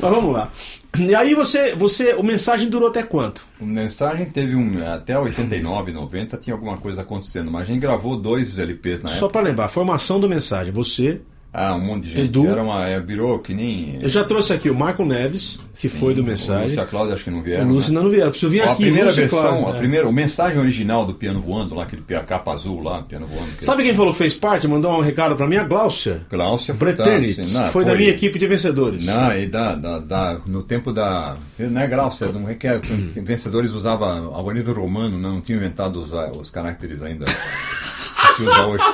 [0.00, 0.50] mas vamos lá.
[0.98, 3.44] E aí você, você, o mensagem durou até quanto?
[3.60, 4.70] O mensagem teve um.
[4.86, 9.16] Até 89, 90 tinha alguma coisa acontecendo, mas a gente gravou dois LPs na Só
[9.16, 9.32] época.
[9.32, 10.72] para lembrar, formação do mensagem.
[10.72, 11.20] Você,
[11.56, 12.24] Ah, um monte de gente.
[12.24, 12.48] Edu.
[12.48, 14.00] Era uma, é, virou que nem.
[14.02, 16.70] eu já trouxe aqui o Marco Neves, que Sim, foi do O mensagem.
[16.70, 17.68] Lúcia Cláudia acho que não O vieram.
[17.70, 17.98] Lúcio né?
[17.98, 18.30] ainda não vieram.
[18.32, 18.72] Preciso vir Ó, aqui.
[18.72, 19.78] a primeira versão, a é.
[19.78, 23.52] primeira, o mensagem original do piano voando lá, aquele capa azul lá, piano voando.
[23.56, 24.66] que- Sabe quem falou que fez parte?
[24.66, 25.54] Mandou um recado pra mim?
[25.56, 26.26] A Gláucia.
[26.28, 27.48] Glaucia Furtado, Breternitz.
[27.50, 27.58] sim.
[27.58, 29.04] Não, Foi, da minha equipe de vencedores.
[29.04, 31.36] Não, e da, da, da- no tempo da.
[31.56, 32.80] Não é Glaucia, não requer.
[33.14, 37.26] Vencedores usava Avenida Romano, não, não tinha inventado os, os caracteres ainda.
[37.26, 38.84] que se usa hoje.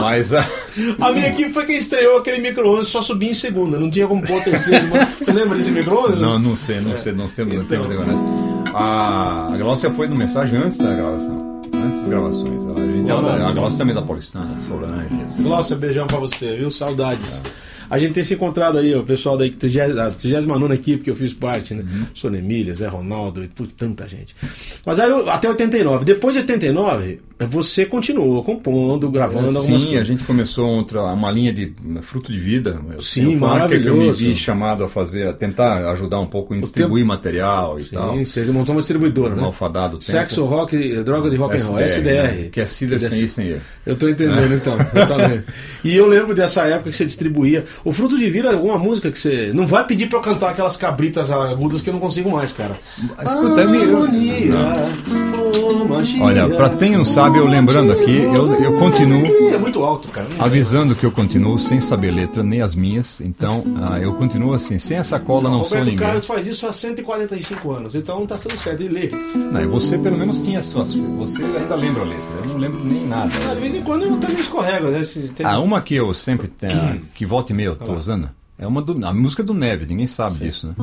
[0.00, 0.46] Mas a.
[1.00, 3.78] A minha equipe foi quem estreou aquele micro-ondas, só subi em segunda.
[3.78, 4.86] Não tinha como pôr terceiro.
[5.20, 6.18] Você lembra desse micro-ondas?
[6.20, 7.84] Não, não sei, não sei, não sei, não Então.
[8.74, 11.60] A, a Glaucia foi no mensagem antes da gravação.
[11.74, 12.62] Antes das gravações.
[12.64, 13.48] A, gente, ela- não.
[13.48, 15.22] a Glaucia também é da Paulistana, Solange.
[15.24, 15.42] Assim.
[15.42, 16.70] Glaucia, beijão pra você, viu?
[16.70, 17.40] Saudades.
[17.90, 21.74] A gente tem se encontrado aí, o pessoal da 39 equipe que eu fiz parte,
[21.74, 21.82] né?
[21.82, 22.06] Uhum.
[22.14, 24.34] Sônia Emília, Zé Ronaldo, e tanta gente.
[24.86, 26.04] Mas aí eu- até 89.
[26.04, 31.52] Depois de 89, você continuou compondo, gravando algumas Sim, a gente começou outra, uma linha
[31.52, 32.78] de fruto de vida.
[32.92, 34.18] Eu- Sim, uma época que eu me maravilhoso.
[34.24, 38.14] vi chamado a fazer, a tentar ajudar um pouco em distribuir material e tal.
[38.16, 39.42] Sim, você montou uma distribuidora, Um né?
[39.42, 40.04] malfadado tempo.
[40.04, 42.10] Sexo, rock, drogas e rock and roll, SDR.
[42.12, 42.48] né?
[42.52, 43.56] Que é Cider sem I sem E.
[43.84, 44.78] Eu tô entendendo então.
[44.78, 45.44] eu tô vendo.
[45.84, 47.64] e eu lembro dessa época que você distribuía.
[47.84, 49.50] O Fruto de Vida, alguma música que você.
[49.52, 52.76] Não vai pedir pra eu cantar aquelas cabritas agudas que eu não consigo mais, cara.
[53.24, 54.04] Escuta, é meio-.
[56.20, 60.26] Olha, pra quem não sabe, eu lembrando aqui, eu, eu continuo É muito alto, cara.
[60.38, 63.20] avisando que eu continuo sem saber letra, nem as minhas.
[63.20, 65.98] Então, ah, eu continuo assim, sem essa cola não sou Roberto ninguém.
[66.06, 68.82] Carlos faz isso há 145 anos, então tá sendo certo.
[68.82, 69.10] E lê.
[69.34, 70.92] Não, você pelo menos tinha suas.
[70.94, 72.24] Você ainda lembra a letra.
[72.44, 73.30] Eu não lembro nem nada.
[73.50, 75.02] Ah, de vez em quando eu também escorrego, né?
[75.34, 78.66] Tem- Ah, uma que eu sempre tenho, que volta e meia eu tô usando, é
[78.66, 80.74] uma do, a música do Neves, ninguém sabe disso, né?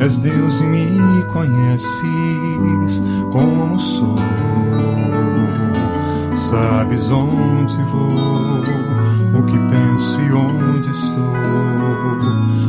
[0.00, 4.14] És Deus e me conheces como sou,
[6.44, 8.60] sabes onde vou,
[9.38, 11.32] o que penso e onde estou,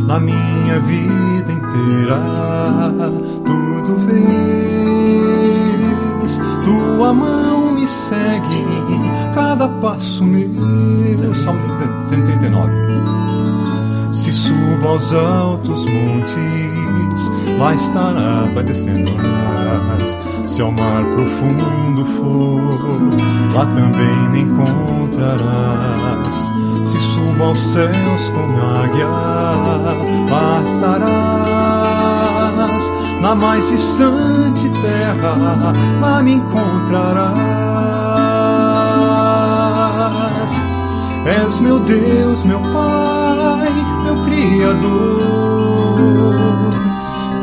[0.07, 2.19] na minha vida inteira,
[3.45, 4.25] tudo vês,
[6.63, 8.65] tua mão me segue,
[9.33, 10.49] cada passo meu,
[11.33, 11.59] Salmo
[12.09, 12.71] 139.
[14.13, 16.35] Se subo aos altos montes,
[17.57, 19.11] lá estará, vai descendo
[20.47, 22.61] Se ao mar profundo for,
[23.53, 26.35] lá também me encontrarás.
[26.83, 29.07] Se subo aos céus como águia,
[30.29, 32.05] lá estarás.
[33.21, 37.55] Na mais distante terra, lá me encontrarás.
[41.25, 43.73] És meu Deus, meu Pai,
[44.03, 45.25] meu Criador.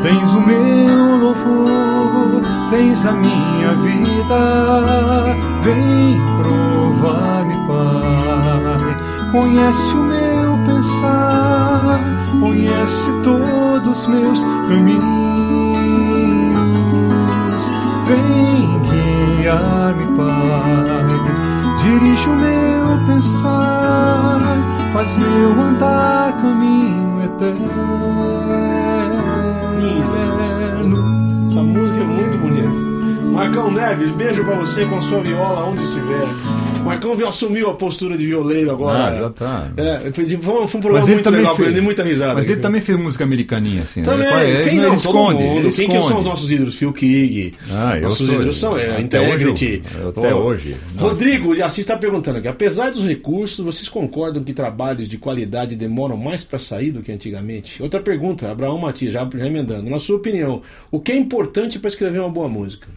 [0.03, 5.37] Tens o meu louvor, tens a minha vida.
[5.63, 8.97] Vem provar-me, Pai.
[9.31, 12.01] Conhece o meu pensar,
[12.37, 14.93] conhece todos os meus caminhos.
[18.05, 18.81] Vem
[19.39, 21.13] guiar-me, Pai.
[21.81, 24.41] Dirige o meu pensar,
[24.91, 28.82] faz meu andar caminho eterno.
[31.47, 32.69] Essa música é muito bonita.
[33.33, 36.62] Marcão Neves, beijo pra você com sua viola onde estiver.
[36.83, 39.05] Marcão assumiu a postura de violeiro agora.
[39.05, 39.71] Ah, já tá.
[39.77, 42.33] É, foi, foi um programa muito legal, fez, muita risada.
[42.35, 44.03] Mas ele também fez música americaninha, assim.
[44.03, 44.49] Também, né?
[44.49, 45.59] ele, quem ele, não, ele esconde, mundo.
[45.59, 46.01] ele Quem esconde.
[46.01, 46.75] que são os nossos ídolos?
[46.75, 47.53] Phil Kig.
[47.71, 49.83] Ah, eu nossos sou, ídolos são é, até Integrity.
[49.95, 50.77] Hoje, até hoje.
[50.97, 52.47] Rodrigo, assim está perguntando aqui.
[52.47, 57.11] Apesar dos recursos, vocês concordam que trabalhos de qualidade demoram mais para sair do que
[57.11, 57.81] antigamente?
[57.81, 59.89] Outra pergunta, Abraão Matias, já, já emendando.
[59.89, 62.87] Na sua opinião, o que é importante para escrever uma boa música?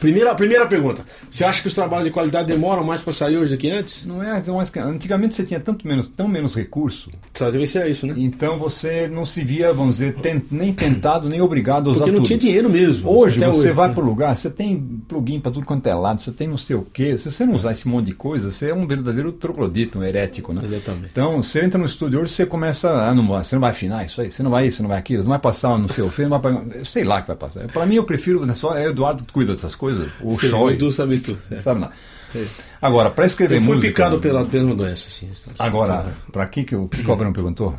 [0.00, 1.04] Primeira, primeira pergunta.
[1.30, 4.04] Você acha que os trabalhos de qualidade demoram mais para sair hoje do que antes?
[4.04, 7.10] Não é, não é, antigamente você tinha tanto menos, tão menos recurso.
[7.34, 8.14] Sabe, deve ser isso, né?
[8.16, 10.14] Então você não se via, vamos dizer,
[10.50, 12.26] nem tentado, nem obrigado a usar Porque não tudo.
[12.26, 13.10] tinha dinheiro mesmo.
[13.10, 13.94] Hoje você hoje, vai né?
[13.94, 14.78] para o lugar, você tem
[15.08, 17.16] plugin para tudo quanto é lado, você tem não sei o quê.
[17.18, 20.52] Se você não usar esse monte de coisa, você é um verdadeiro troglodita, um herético,
[20.52, 20.62] né?
[20.64, 21.08] Exatamente.
[21.12, 24.20] Então, você entra no estúdio hoje, você começa, ah, não, você não vai afinar isso
[24.20, 26.30] aí, você não vai isso, você não vai aquilo, não vai passar no seu filme,
[26.30, 27.66] não vai, sei lá que vai passar.
[27.68, 29.85] Para mim, eu prefiro, só é o Eduardo que cuida dessas coisas,
[30.20, 30.64] o Sim, show.
[30.64, 31.38] o Edu sabe tudo.
[31.50, 31.60] é.
[31.60, 31.90] Sabe não.
[32.80, 33.88] Agora, para escrever Eu fui música.
[33.92, 35.28] picado pela mesma doença, assim.
[35.58, 37.74] Agora, para que que o que que o Abrão perguntou?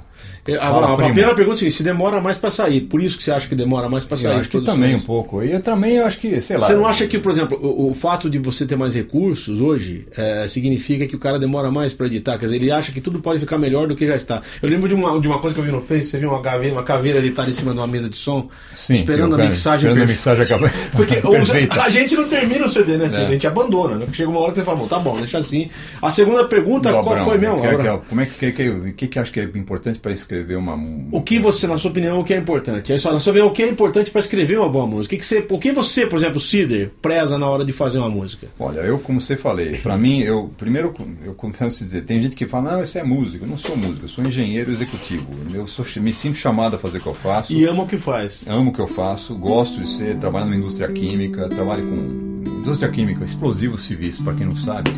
[0.47, 2.81] É, A, a, a primeira pergunta é seguinte, se demora mais para sair.
[2.81, 4.31] Por isso que você acha que demora mais para Eu sair.
[4.31, 5.43] acho as que também um pouco.
[5.43, 6.65] E eu também eu acho que, sei lá.
[6.65, 10.07] Você não acha que, por exemplo, o, o fato de você ter mais recursos hoje
[10.17, 12.37] é, significa que o cara demora mais para editar?
[12.39, 14.41] Quer dizer, ele acha que tudo pode ficar melhor do que já está.
[14.61, 16.41] Eu lembro de uma, de uma coisa que eu vi no Face, você viu uma
[16.41, 19.49] caveira, uma caveira editada em cima de uma mesa de som, Sim, esperando a cara-
[19.49, 20.31] mixagem esperando a perfeita.
[20.31, 20.73] mixagem acabar.
[20.93, 23.05] Porque a gente não termina o CD, né?
[23.05, 23.27] assim, É.
[23.27, 24.05] A gente abandona, né?
[24.05, 25.69] Porque chega uma hora que você fala, bom, tá bom, deixa assim.
[26.01, 27.61] A segunda pergunta, qual foi mesmo?
[27.61, 30.75] que- como é que, que, que, que, que acha que é importante para escrever uma.
[31.11, 32.91] O que você, na sua opinião, o que é importante?
[32.93, 35.05] É só, na sua opinião, o que é importante para escrever uma boa música?
[35.07, 37.97] O que, que você, o que você, por exemplo, Cider, preza na hora de fazer
[37.99, 38.47] uma música?
[38.59, 40.93] Olha, eu, como você falei, para mim, eu primeiro
[41.25, 43.43] eu confesso dizer, tem gente que fala, não, você é músico.
[43.45, 45.27] Eu não sou músico, eu sou engenheiro executivo.
[45.53, 47.51] Eu sou, me sinto chamado a fazer o que eu faço.
[47.53, 48.43] E ama o que faz.
[48.47, 52.26] Amo o que eu faço, gosto de ser, trabalho numa indústria química, trabalho com
[52.67, 54.91] indústria química, explosivos civis, para quem não sabe.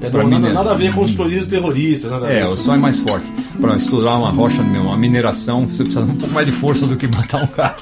[0.00, 2.38] É, não, nada, nada a ver com os explosivos terroristas, nada a ver.
[2.40, 3.26] É, o som é mais forte.
[3.60, 6.96] Para estudar uma rocha, uma mineração, você precisa de um pouco mais de força do
[6.96, 7.76] que matar um cara.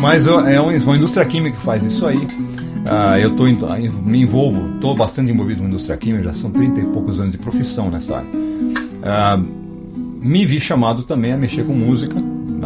[0.00, 2.26] Mas é um- uma indústria química que faz isso aí.
[2.86, 6.84] Ah, eu tô, me envolvo, estou bastante envolvido com indústria química, já são 30 e
[6.86, 8.28] poucos anos de profissão nessa área.
[9.02, 9.38] Ah,
[10.20, 12.14] me vi chamado também a mexer com música,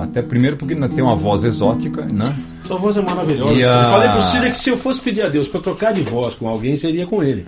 [0.01, 2.35] até primeiro porque tem uma voz exótica, né?
[2.65, 3.53] Sua voz é maravilhosa.
[3.55, 5.93] E Eu a- falei pro Cida que se eu fosse pedir a Deus para trocar
[5.93, 7.47] de voz com alguém, seria com ele.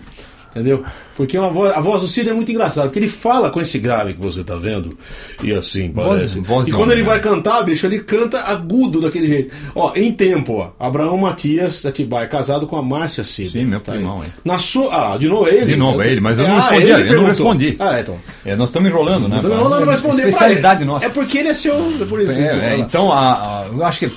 [0.55, 0.85] Entendeu?
[1.17, 3.77] Porque uma voz, a voz do Cid é muito engraçada, porque ele fala com esse
[3.79, 4.97] grave que você tá vendo,
[5.43, 6.38] e assim parece.
[6.38, 7.09] voz e de quando ele né?
[7.09, 9.55] vai cantar, bicho, ele canta agudo daquele jeito.
[9.75, 13.51] Ó, em tempo, ó, Abraão Matias Atibaia, casado com a Márcia Cid.
[13.51, 14.27] Sim, meu Tá primão, é.
[14.45, 15.14] Na sua.
[15.14, 15.67] Ah, de novo é ele?
[15.67, 17.77] De novo, é ele, mas eu não Ah, respondi, ele eu não respondi.
[17.81, 18.17] Ah, é, então.
[18.47, 19.40] É, nós estamos enrolando, né?
[19.43, 21.07] Não, não, não vai responder Especialidade nossa.
[21.07, 22.38] É porque ele é seu, é por isso.
[22.38, 24.11] É, é, então, a- a- eu acho que,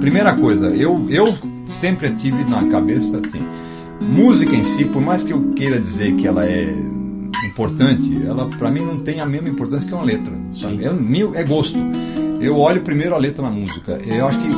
[0.00, 3.40] primeira coisa, eu, eu sempre tive na cabeça assim:
[4.02, 6.74] música em si, por mais que eu queira dizer que ela é
[7.46, 10.32] importante, ela para mim não tem a mesma importância que uma letra.
[10.52, 10.84] sabe?
[10.84, 11.78] Eu, meu, é gosto.
[12.40, 14.00] Eu olho primeiro a letra na música.
[14.04, 14.48] Eu acho que,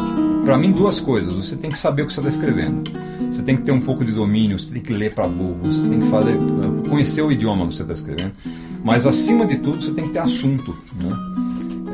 [0.44, 2.82] para mim, duas coisas: você tem que saber o que você está escrevendo,
[3.30, 5.86] você tem que ter um pouco de domínio, você tem que ler para burro, você
[5.86, 6.38] tem que fazer,
[6.88, 8.32] conhecer o idioma que você está escrevendo,
[8.82, 10.76] mas acima de tudo, você tem que ter assunto.
[10.98, 11.10] Né?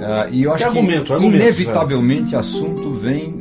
[0.02, 3.34] Ah, e eu acho Que argumento, que argumento, inevitavelmente assunto vem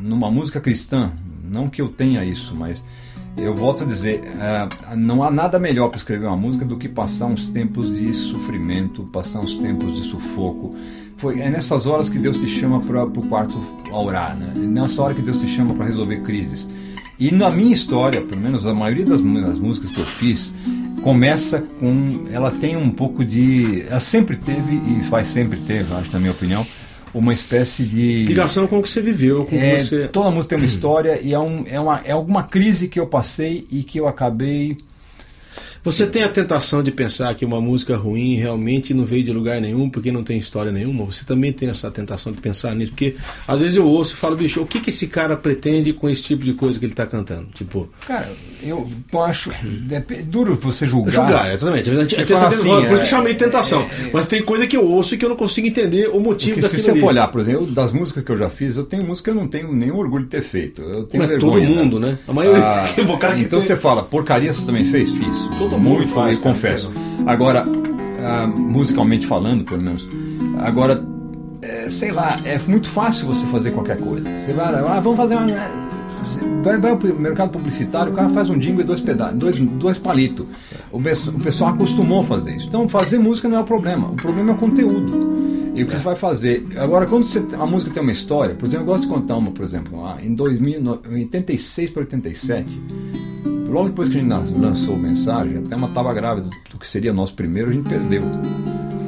[0.00, 1.12] numa música cristã.
[1.48, 2.82] Não que eu tenha isso, mas
[3.36, 6.88] eu volto a dizer, ah, não há nada melhor para escrever uma música do que
[6.88, 10.74] passar uns tempos de sofrimento, passar uns tempos de sufoco.
[11.18, 14.52] Foi, é nessas horas que Deus te chama para o quarto a orar, né?
[14.56, 16.66] É nessa hora que Deus te chama para resolver crises.
[17.18, 20.54] E na minha história, pelo menos a maioria das, das músicas que eu fiz,
[21.02, 22.24] começa com.
[22.30, 23.82] Ela tem um pouco de.
[23.88, 26.66] Ela sempre teve, e faz sempre ter, acho, na minha opinião,
[27.18, 28.24] uma espécie de.
[28.24, 30.08] Ligação com o que você viveu, com é, você.
[30.08, 33.06] Toda música tem uma história e é, um, é, uma, é alguma crise que eu
[33.06, 34.78] passei e que eu acabei
[35.86, 39.60] você tem a tentação de pensar que uma música ruim realmente não veio de lugar
[39.60, 41.04] nenhum porque não tem história nenhuma?
[41.04, 42.90] Você também tem essa tentação de pensar nisso?
[42.90, 43.14] Porque
[43.46, 46.24] às vezes eu ouço e falo, bicho, o que, que esse cara pretende com esse
[46.24, 47.46] tipo de coisa que ele está cantando?
[47.54, 47.88] Tipo.
[48.04, 48.28] Cara,
[48.60, 48.88] eu
[49.22, 49.52] acho.
[49.52, 51.12] É duro você julgar.
[51.12, 51.88] Julgar, exatamente.
[51.88, 53.82] É, assim, por isso que eu chamei de tentação.
[53.82, 56.18] É, é, Mas tem coisa que eu ouço e que eu não consigo entender o
[56.18, 56.82] motivo daquilo.
[56.82, 59.30] Se você for olhar, por exemplo, das músicas que eu já fiz, eu tenho música
[59.30, 60.82] que eu não tenho nenhum orgulho de ter feito.
[60.82, 61.64] Eu tenho Mas vergonha.
[61.64, 62.18] Todo mundo, né?
[62.26, 62.64] A maioria.
[62.64, 62.86] Ah,
[63.38, 65.10] então você fala, porcaria você também fez?
[65.10, 65.36] Fiz.
[65.56, 66.92] Todo mundo faz confesso.
[67.26, 70.06] Agora, uh, musicalmente falando, pelo menos,
[70.58, 71.04] agora,
[71.62, 74.24] é, sei lá, é muito fácil você fazer qualquer coisa.
[74.38, 75.46] Você vai, ah, vamos fazer uma.
[76.62, 79.98] Vai, vai ao mercado publicitário, o cara faz um jingle e dois, peda dois, dois
[79.98, 80.46] palitos.
[80.90, 82.66] O, o pessoal acostumou a fazer isso.
[82.66, 84.08] Então, fazer música não é o problema.
[84.08, 85.36] O problema é o conteúdo.
[85.76, 86.66] E o que você vai fazer?
[86.76, 89.50] Agora, quando você, a música tem uma história, por exemplo, eu gosto de contar uma,
[89.50, 92.82] por exemplo, em 2000, 86 para 87,
[93.68, 97.34] Logo depois que a gente lançou mensagem, até uma estava grávida do que seria nosso
[97.34, 98.22] primeiro, a gente perdeu.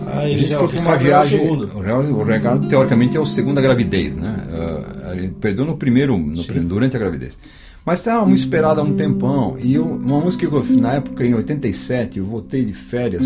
[0.07, 1.41] Ah, a gente foi para uma viagem.
[1.49, 4.37] O Ricardo, teoricamente, é a segunda gravidez, né?
[4.49, 7.39] Uh, a gente perdeu no primeiro, no, durante a gravidez.
[7.85, 9.57] Mas estávamos esperados há um tempão.
[9.61, 13.25] E eu, uma música que eu, na época, em 87, eu voltei de férias,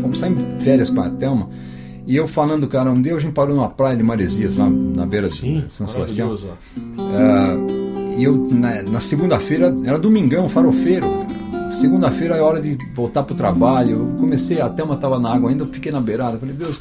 [0.00, 1.48] fomos sair de férias com a Thelma.
[2.06, 5.06] E eu falando, cara, um dia a gente parou numa praia de Maresias, lá na
[5.06, 6.34] beira Sim, de São Sebastião.
[6.34, 7.83] Uh,
[8.16, 11.06] e eu, na, na segunda-feira, era domingão, farofeiro.
[11.70, 13.90] Segunda-feira é hora de voltar pro trabalho.
[13.90, 16.38] Eu comecei, a Thelma estava na água ainda, eu fiquei na beirada.
[16.38, 16.80] Falei, Deus,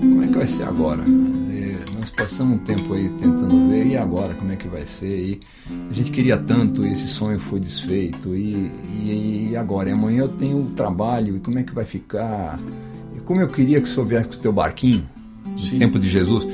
[0.00, 1.04] como é que vai ser agora?
[2.08, 5.18] nós passamos um tempo aí tentando ver, e agora, como é que vai ser?
[5.18, 5.40] E
[5.90, 9.90] a gente queria tanto, e esse sonho foi desfeito, e, e, e agora?
[9.90, 12.58] E amanhã eu tenho trabalho, e como é que vai ficar?
[13.16, 15.06] E como eu queria que soubesse com o teu barquinho,
[15.58, 16.46] no tempo de Jesus,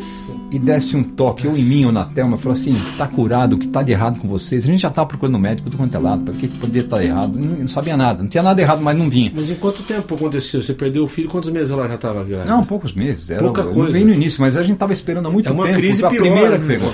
[0.51, 3.59] e desse um toque, ou em mim ou na Thelma, falou assim: tá curado, o
[3.59, 4.65] que tá de errado com vocês?
[4.65, 7.37] A gente já estava procurando médico do quanto é lado, porque poderia estar tá errado.
[7.37, 9.33] Não, não, sabia nada, não tinha nada errado, mas não vinha.
[9.35, 10.63] Mas em quanto tempo aconteceu?
[10.63, 11.29] Você perdeu o filho?
[11.29, 12.45] Quantos meses ela já estava grávida?
[12.45, 13.29] Não, poucos meses.
[13.31, 13.93] Era, Pouca coisa.
[13.93, 15.79] Bem no início, mas a gente estava esperando há muito é uma tempo.
[15.79, 16.75] Crise a pior, primeira que né?
[16.75, 16.93] pegou.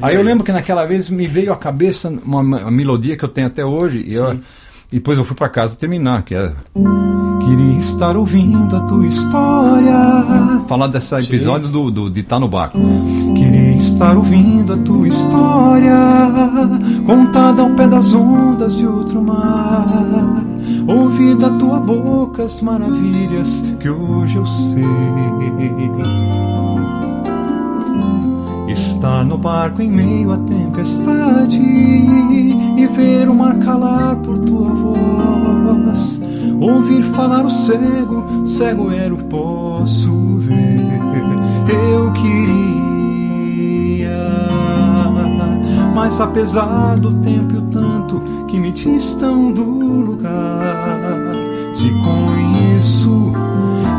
[0.00, 3.28] Aí eu lembro que naquela vez me veio à cabeça uma, uma melodia que eu
[3.28, 4.40] tenho até hoje, e eu,
[4.90, 6.52] depois eu fui para casa terminar, que é.
[7.52, 10.64] Queria estar ouvindo a tua história.
[10.66, 12.78] Falar desse episódio do, do, de estar tá no barco.
[13.34, 15.94] Queria estar ouvindo a tua história,
[17.04, 20.42] contada ao pé das ondas de outro mar.
[20.88, 24.82] Ouvir da tua boca as maravilhas que hoje eu sei.
[28.66, 36.22] Estar no barco em meio à tempestade e ver o mar calar por tua voz
[36.62, 40.80] Ouvir falar o cego, cego era o posso ver.
[41.92, 42.62] Eu queria,
[45.92, 51.26] mas apesar do tempo e o tanto que me distam do lugar,
[51.74, 53.31] te conheço.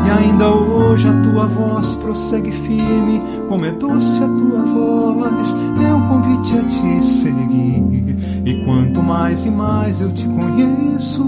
[0.06, 5.94] E ainda hoje a tua voz prossegue firme, como é doce a tua voz, é
[5.94, 8.16] um convite a te seguir.
[8.44, 11.22] E quanto mais e mais eu te conheço,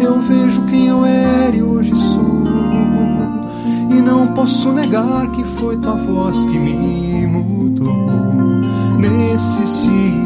[0.00, 2.44] eu vejo quem eu era e hoje sou.
[3.90, 7.94] E não posso negar que foi tua voz que me mudou
[8.98, 10.23] nesses dias.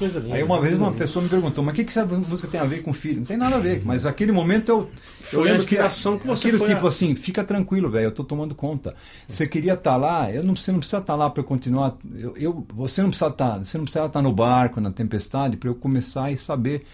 [0.00, 0.34] Coisa linda.
[0.34, 2.64] Aí uma vez uma pessoa me perguntou, mas o que, que essa música tem a
[2.64, 3.18] ver com filho?
[3.18, 4.90] Não tem nada a ver, mas aquele momento eu.
[5.20, 6.88] Foi eu a inspiração que, que você aquilo foi tipo a...
[6.88, 8.94] assim, fica tranquilo, velho, eu tô tomando conta.
[9.28, 11.44] Você queria estar tá lá, eu não, você não precisa estar tá lá para eu
[11.44, 11.96] continuar.
[12.14, 15.56] Eu, eu, você não precisa estar, tá, você não precisa estar no barco, na tempestade,
[15.56, 16.84] para eu começar e saber.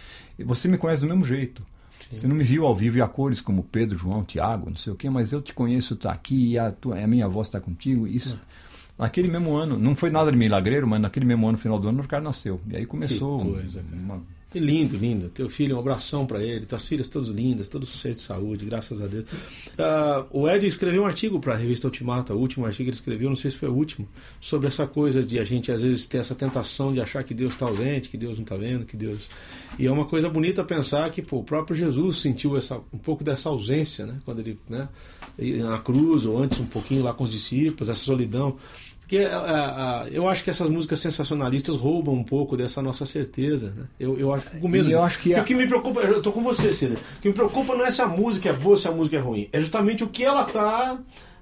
[0.45, 1.63] Você me conhece do mesmo jeito.
[2.09, 2.19] Sim.
[2.19, 4.93] Você não me viu ao vivo e a cores como Pedro, João, Tiago, não sei
[4.93, 8.07] o quê, mas eu te conheço, tá aqui a, tua, a minha voz está contigo.
[8.07, 8.39] Isso.
[8.97, 12.01] Naquele mesmo ano, não foi nada de milagreiro, mas naquele mesmo ano, final do ano,
[12.01, 12.59] o cara nasceu.
[12.67, 13.45] E aí começou.
[13.45, 15.29] Que coisa, uma, que lindo, lindo.
[15.29, 16.65] Teu filho, um abração para ele.
[16.65, 19.25] Tuas filhas todas lindas, todos cheios de saúde, graças a Deus.
[19.29, 22.97] Uh, o Ed escreveu um artigo para a revista Ultimata, o último artigo que ele
[22.97, 24.07] escreveu, não sei se foi o último,
[24.39, 27.53] sobre essa coisa de a gente às vezes ter essa tentação de achar que Deus
[27.53, 29.29] está ausente, que Deus não está vendo, que Deus.
[29.77, 33.25] E é uma coisa bonita pensar que pô, o próprio Jesus sentiu essa, um pouco
[33.25, 34.17] dessa ausência, né?
[34.23, 34.87] Quando ele, né?
[35.37, 38.57] Na cruz, ou antes um pouquinho lá com os discípulos, essa solidão.
[39.07, 39.25] Porque
[40.11, 43.73] eu acho que essas músicas sensacionalistas roubam um pouco dessa nossa certeza.
[43.73, 43.85] Né?
[43.97, 44.91] Eu, eu acho com medo.
[44.91, 45.41] eu acho que a...
[45.41, 46.95] o que me preocupa, eu tô com você, Cida.
[46.95, 49.15] O que me preocupa não é se a música é boa ou se a música
[49.15, 49.47] é ruim.
[49.53, 50.99] É justamente o que ela tá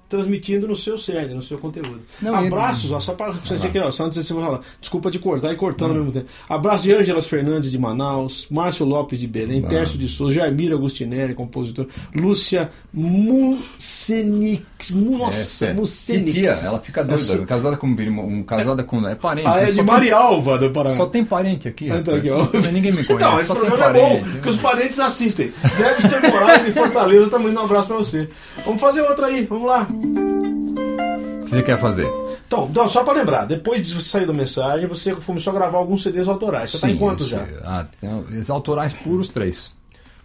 [0.08, 2.00] transmitindo no seu cerne, no seu conteúdo.
[2.22, 4.60] Não, Abraços, ó, só para você aqui, ó, só antes de você falar.
[4.80, 6.26] Desculpa de cortar e cortando ao mesmo tempo.
[6.48, 9.68] Abraço de Ângelas Fernandes de Manaus, Márcio Lopes de Belém, Ah.
[9.68, 16.26] Tércio de Souza, Jair Agostinelli, compositor, Lúcia Mucenix, nossa, É, Mucenix.
[16.32, 17.20] Titia, ela fica doida.
[17.20, 19.06] Essa- casada com um casada com.
[19.06, 19.46] É parente.
[19.48, 20.96] Ah, é de Marialva do Paraná.
[20.96, 21.90] Só tem parente aqui.
[21.90, 22.46] Ah, então aqui, ó.
[22.72, 23.12] Ninguém me conhece.
[23.14, 24.30] Então, esse só tem programa é bom, parente.
[24.30, 25.52] porque os parentes assistem.
[25.76, 28.28] Deve ter Moraes e Fortaleza também um abraço pra você.
[28.64, 29.88] Vamos fazer outra aí, vamos lá.
[29.96, 32.06] O que você quer fazer?
[32.46, 35.78] Então, então, só pra lembrar, depois de você sair da mensagem, você começou a gravar
[35.78, 36.70] alguns CDs autorais.
[36.70, 37.44] Você tá em Sim, quantos já?
[37.64, 38.08] Ah, tem
[38.40, 39.74] os autorais puros, três.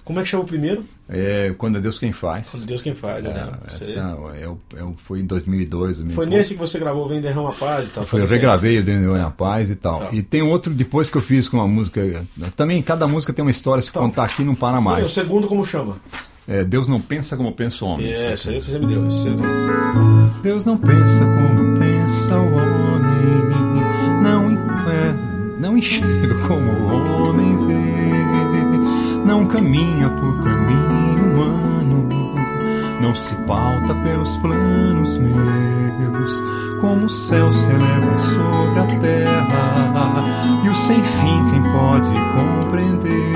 [0.03, 0.83] Como é que chama o primeiro?
[1.07, 2.49] É, Quando é Deus quem faz.
[2.49, 3.49] Quando Deus quem faz, É, né?
[4.39, 4.43] é
[4.79, 5.97] é o- foi em 2002.
[5.97, 8.03] 2000 Foi nesse que você gravou Vem Derrama Paz e tal?
[8.03, 8.29] Foi, eu aí?
[8.31, 9.99] regravei o Dentro da Paz e tal.
[9.99, 10.09] Tá.
[10.11, 12.01] E tem outro depois que eu fiz com uma música.
[12.55, 13.99] Também cada música tem uma história, se Tá.
[13.99, 15.11] contar aqui não para E O mais.
[15.13, 15.97] segundo como chama?
[16.51, 18.11] É, Deus não pensa como pensa o homem.
[18.11, 19.07] É, isso aí você me deu.
[20.43, 24.51] Deus não pensa como pensa o homem, não,
[24.91, 25.15] é,
[25.57, 32.09] não enxerga como o homem vê, não caminha por caminho humano,
[32.99, 36.33] não se pauta pelos planos meus,
[36.81, 40.25] como o céu se eleva sobre a terra,
[40.65, 43.31] e o sem fim quem pode compreender,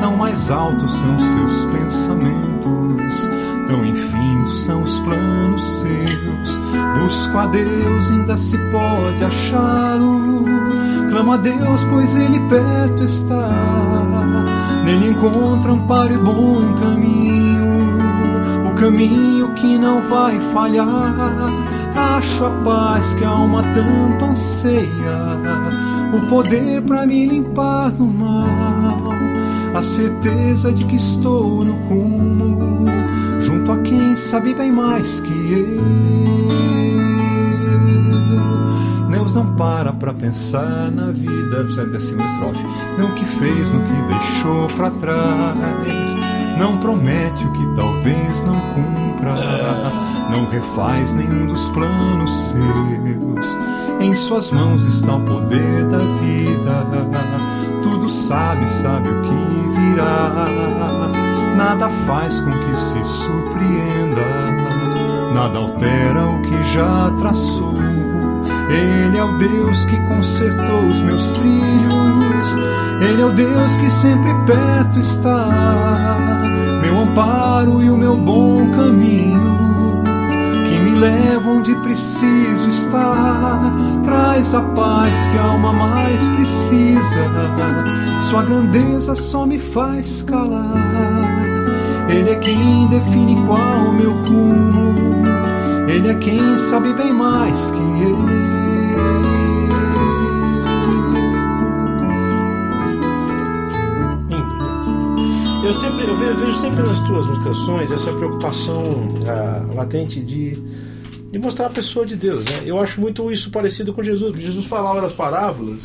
[0.00, 3.30] tão mais altos são seus pensamentos
[3.70, 6.58] tão infindos são os planos seus.
[6.98, 10.44] Busco a Deus, ainda se pode achá-lo.
[11.08, 13.48] Clamo a Deus, pois Ele perto está.
[14.84, 18.70] Nele encontro amparo e bom caminho.
[18.70, 21.14] O caminho que não vai falhar.
[22.16, 24.90] Acho a paz que a alma tanto anseia.
[26.12, 29.29] O poder para me limpar do mal.
[29.74, 32.84] A certeza de que estou no rumo
[33.40, 35.80] junto a quem sabe bem mais que eu.
[39.30, 42.64] Deus não para pra pensar na vida, segunda estrofe.
[42.98, 45.56] Não que fez, no que deixou pra trás.
[46.58, 49.34] Não promete o que talvez não cumpra.
[50.32, 53.56] Não refaz nenhum dos planos seus.
[54.00, 56.86] Em suas mãos está o poder da vida.
[58.10, 60.48] Sabe, sabe o que virá.
[61.56, 64.26] Nada faz com que se surpreenda,
[65.32, 67.74] nada altera o que já traçou.
[68.68, 72.56] Ele é o Deus que consertou os meus trilhos,
[73.00, 75.48] Ele é o Deus que sempre perto está,
[76.82, 80.02] meu amparo e o meu bom caminho,
[80.68, 81.49] que me leva
[82.00, 83.60] preciso estar,
[84.02, 87.28] traz a paz que a alma mais precisa,
[88.22, 90.72] Sua grandeza só me faz calar.
[92.08, 94.94] Ele é quem define qual o meu rumo.
[95.88, 98.16] Ele é quem sabe bem mais que eu.
[104.28, 105.66] Lindo.
[105.66, 108.82] Eu sempre eu ve- vejo sempre nas tuas canções essa preocupação
[109.28, 110.52] ah, latente de,
[111.30, 112.44] de mostrar a pessoa de Deus.
[112.44, 112.62] Né?
[112.66, 114.36] Eu acho muito isso parecido com Jesus.
[114.36, 115.78] Jesus falava das parábolas.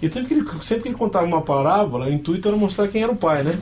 [0.00, 3.02] E sempre que, ele, sempre que ele contava uma parábola, o intuito era mostrar quem
[3.02, 3.58] era o pai, né?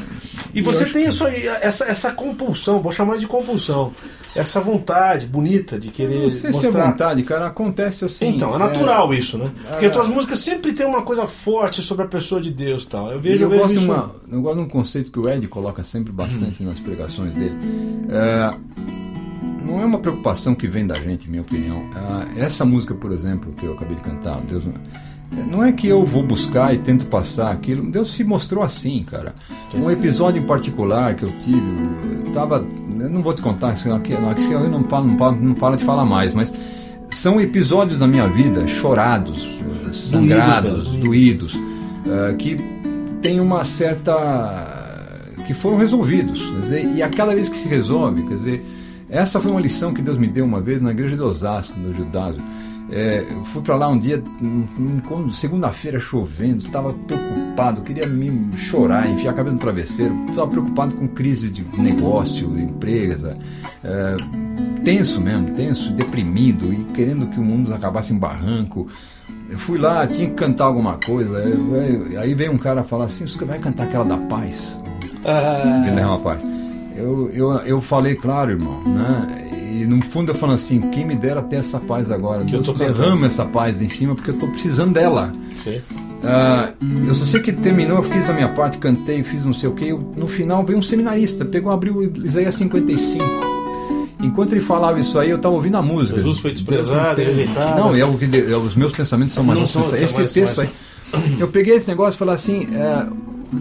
[0.52, 3.90] E você acho tem isso aí, essa, essa compulsão, vou chamar de compulsão,
[4.34, 6.90] essa vontade bonita de querer Não sei se é mostrar.
[6.90, 7.46] vontade, cara.
[7.46, 8.26] Acontece assim.
[8.28, 9.50] Então, é natural isso, né?
[9.66, 9.88] Porque É.
[9.88, 13.10] as tuas músicas sempre tem uma coisa forte sobre a pessoa de Deus e tal.
[13.12, 15.48] Eu E vejo, eu, eu gosto uma, eu gosto de um conceito que o Ed
[15.48, 17.56] coloca sempre bastante nas pregações dele.
[18.10, 18.50] É,
[19.66, 21.82] não é uma preocupação que vem da gente, minha opinião.
[22.36, 25.86] É, essa música, por exemplo, que eu acabei de cantar, Deus não- não é que
[25.88, 27.90] eu vou buscar e tento passar aquilo.
[27.90, 29.34] Deus se mostrou assim, cara.
[29.74, 31.60] Um episódio em particular que eu tive,
[32.26, 32.64] eu tava,
[32.98, 36.04] eu não vou te contar, senão eu não falo, não, falo, não falo de falar
[36.04, 36.52] mais, mas
[37.10, 39.48] são episódios da minha vida chorados,
[39.92, 41.04] sangrados, mesmo.
[41.04, 41.58] doídos,
[42.06, 42.56] eh, que
[43.20, 44.72] tem uma certa
[45.46, 48.66] que foram resolvidos, dizer, e a cada vez que se resolve, quer dizer,
[49.08, 51.92] essa foi uma lição que Deus me deu uma vez na igreja de Osasco, no
[51.94, 52.42] Judásio.
[52.88, 54.22] É, eu fui para lá um dia,
[55.08, 60.94] quando- segunda-feira chovendo, estava preocupado, queria me chorar, enfiar a cabeça no travesseiro, estava preocupado
[60.94, 63.36] com crise de negócio, empresa,
[63.82, 64.16] é,
[64.84, 68.86] tenso mesmo, tenso, deprimido e querendo que o mundo acabasse em barranco.
[69.50, 71.38] Eu fui lá, tinha que cantar alguma coisa,
[72.20, 74.78] aí- veio um cara falar assim: você vai cantar aquela da paz?
[75.24, 76.40] Ah, que derrama paz.
[76.96, 79.48] Eu, eu, eu falei, claro, irmão, né?
[79.72, 82.44] E no fundo eu falo assim, quem me dera ter essa paz agora.
[82.44, 82.94] Que eu Deus cantando.
[82.98, 85.32] derrama essa paz em cima porque eu tô precisando dela.
[85.62, 85.80] sim.
[86.24, 86.72] Ah,
[87.06, 89.72] eu só sei que terminou, eu fiz a minha parte, cantei, fiz não sei o
[89.72, 89.92] que.
[89.92, 93.22] No final veio um seminarista, pegou, abriu Isaías 55
[94.20, 96.16] e enquanto ele falava isso aí, eu estava ouvindo a música.
[96.16, 97.78] Jesus foi desprezado, rejeitado.
[97.80, 100.70] Não, é o que é, os meus pensamentos são mais Não são- Esse texto mais-
[101.14, 101.36] aí.
[101.38, 103.06] Eu peguei esse negócio e falei assim, é,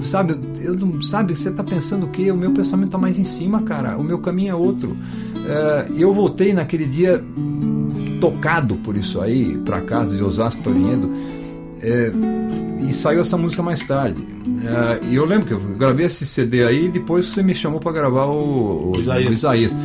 [0.04, 2.32] sabe, eu não sabe, você está pensando o quê?
[2.32, 3.98] O meu pensamento está mais em cima, cara.
[3.98, 4.96] O meu caminho é outro.
[5.48, 7.24] É, eu voltei naquele dia
[8.20, 11.10] tocado por isso aí, para casa de Osasco para Vinhedo.
[11.82, 12.12] é,
[12.90, 14.22] e saiu essa música mais tarde.
[14.64, 17.80] É, e eu lembro que eu gravei esse CD aí e depois você me chamou
[17.80, 19.30] para gravar o, o- O Isaías.
[19.30, 19.76] o Isaías.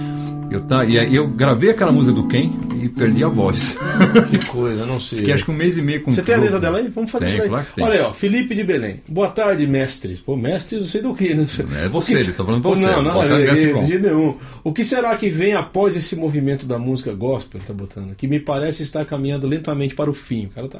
[0.51, 2.51] Eu, tá, e aí eu gravei aquela música do Ken
[2.83, 3.79] e perdi a voz.
[4.29, 5.19] Que coisa, não sei.
[5.21, 6.89] Fiquei acho que um mês e meio com Você tem a letra dela aí?
[6.89, 7.49] Vamos fazer Tem, isso aí.
[7.49, 7.85] claro tem.
[7.85, 9.01] Olha aí, ó, Felipe de Belém.
[9.09, 10.21] Boa tarde, mestre.
[10.27, 11.47] Pô, mestre, não sei do que, né?
[11.85, 12.87] É você, que- ele tá falando pra você.
[12.87, 14.37] Não, não, Boa é, tarde, é, mestre de nenhum.
[14.65, 18.15] O que será que vem após esse movimento da música gospel, ele tá botando?
[18.17, 20.47] Que me parece estar caminhando lentamente para o fim.
[20.47, 20.79] O cara tá,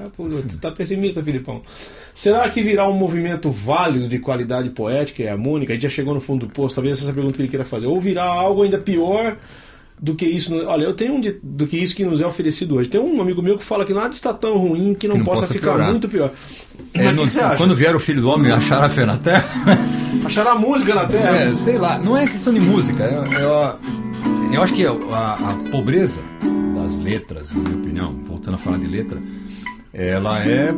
[0.61, 1.63] tá pessimista, Filipão.
[2.13, 5.73] Será que virá um movimento válido de qualidade poética e harmônica?
[5.73, 7.49] A gente já chegou no fundo do poço, talvez essa é a pergunta que ele
[7.49, 7.87] queira fazer.
[7.87, 9.37] Ou virá algo ainda pior
[10.03, 10.55] do que isso.
[10.67, 12.89] Olha, eu tenho um de- do que isso que nos é oferecido hoje.
[12.89, 15.43] Tem um amigo meu que fala que nada está tão ruim que não, não possa,
[15.43, 15.91] possa ficar piorar.
[15.91, 16.31] muito pior.
[16.95, 17.57] É, Mas o no- que você acha?
[17.57, 19.45] Quando vier o filho do homem achar a fé na terra.
[20.25, 21.37] Achará música na Terra?
[21.37, 23.05] É, sei lá, não é questão de música.
[23.05, 23.75] Eu, eu,
[24.55, 26.21] eu acho que a, a pobreza
[26.75, 29.19] das letras, na minha opinião, voltando a falar de letra,
[29.93, 30.73] ela é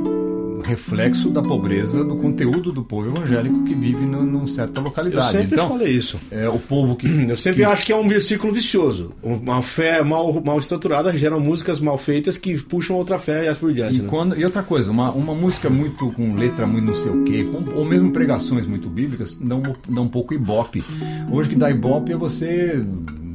[0.62, 5.30] reflexo da pobreza do conteúdo do povo evangélico que vive no, numa certa Eu localidade.
[5.30, 6.18] sempre então, falei isso.
[6.30, 7.06] é, o povo que.
[7.06, 9.10] Eu sempre acho que é um versículo vicioso.
[9.22, 13.60] Uma fé mal, mal estruturada gera músicas mal feitas que puxam outra fé e assim
[13.60, 13.96] por diante.
[13.96, 14.08] E, né?
[14.08, 17.44] quando, e outra coisa, uma, uma música muito com letra muito não sei o quê,
[17.44, 20.82] com- ou mesmo pregações muito bíblicas, dão, dão um pouco ibope.
[21.30, 22.82] Hoje que dá ibope é você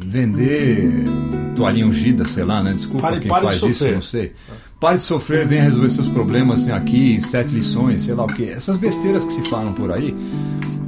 [0.06, 0.90] vender
[1.56, 2.74] toalhinha ungida, sei lá, né?
[2.74, 4.34] Desculpa Pare- quem pare de faz isso, eu não sei.
[4.80, 8.54] Pare de sofrer, venha resolver seus problemas assim, aqui, sete lições, sei lá o quê.
[8.56, 10.16] Essas besteiras que se falam por aí,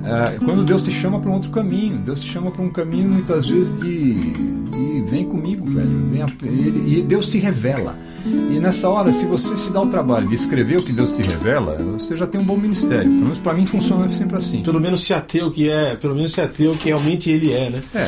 [0.06, 3.10] é, quando Deus te chama para um outro caminho, Deus te chama para um caminho
[3.10, 6.08] muitas vezes de, de vem comigo, velho.
[6.12, 7.98] Vem a- ele- e Deus se revela.
[8.26, 11.24] E nessa hora, se você se dá o trabalho de escrever o que Deus te
[11.24, 13.10] revela, você já tem um bom ministério.
[13.10, 14.62] Pelo menos para mim funciona sempre assim.
[14.62, 17.82] Pelo menos se ateu que é, pelo menos se ateu que realmente ele é, né?
[17.96, 18.08] É,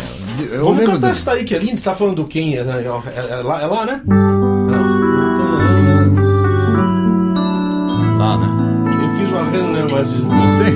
[0.55, 2.55] eu Vamos cantar do- essa daí que é lindo, você tá falando do quem?
[2.55, 4.01] É, é- é lá, é lá, né?
[8.22, 8.47] Lá, né?
[8.86, 9.88] Eu fiz o arranjo, né?
[9.91, 10.07] Mas
[10.43, 10.74] Você?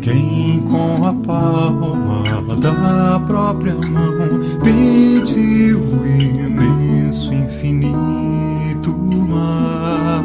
[0.00, 8.96] Quem com a palma da própria mão pediu o imenso infinito
[9.28, 10.22] mar.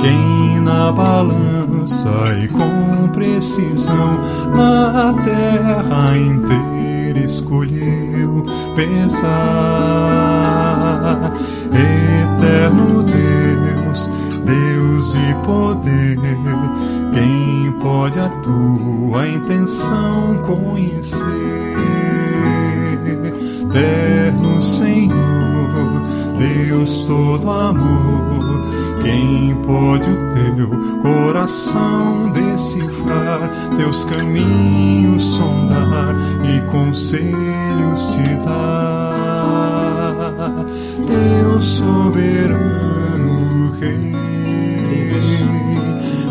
[0.00, 2.10] Quem na balança
[2.42, 4.18] e com precisão
[4.54, 8.13] na terra inteira escolheu
[8.74, 10.24] pesar.
[11.72, 14.10] Eterno Deus,
[14.44, 16.18] Deus de poder,
[17.12, 21.18] quem pode a tua intenção conhecer?
[23.74, 26.02] Eterno Senhor,
[26.38, 28.64] Deus todo amor,
[29.04, 30.68] quem pode o teu
[31.02, 39.12] coração decifrar, teus caminhos sondar e conselhos te dar,
[41.06, 42.84] Deus soberano
[43.78, 44.12] Rei,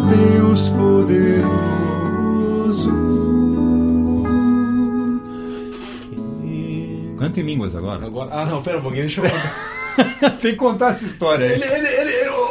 [0.09, 1.53] Deus poderoso.
[7.19, 8.05] Canta em línguas agora.
[8.05, 8.31] agora.
[8.33, 9.73] Ah, não, pera um pouquinho, deixa eu contar.
[10.41, 11.87] Tem que contar essa história ele, ele, ele,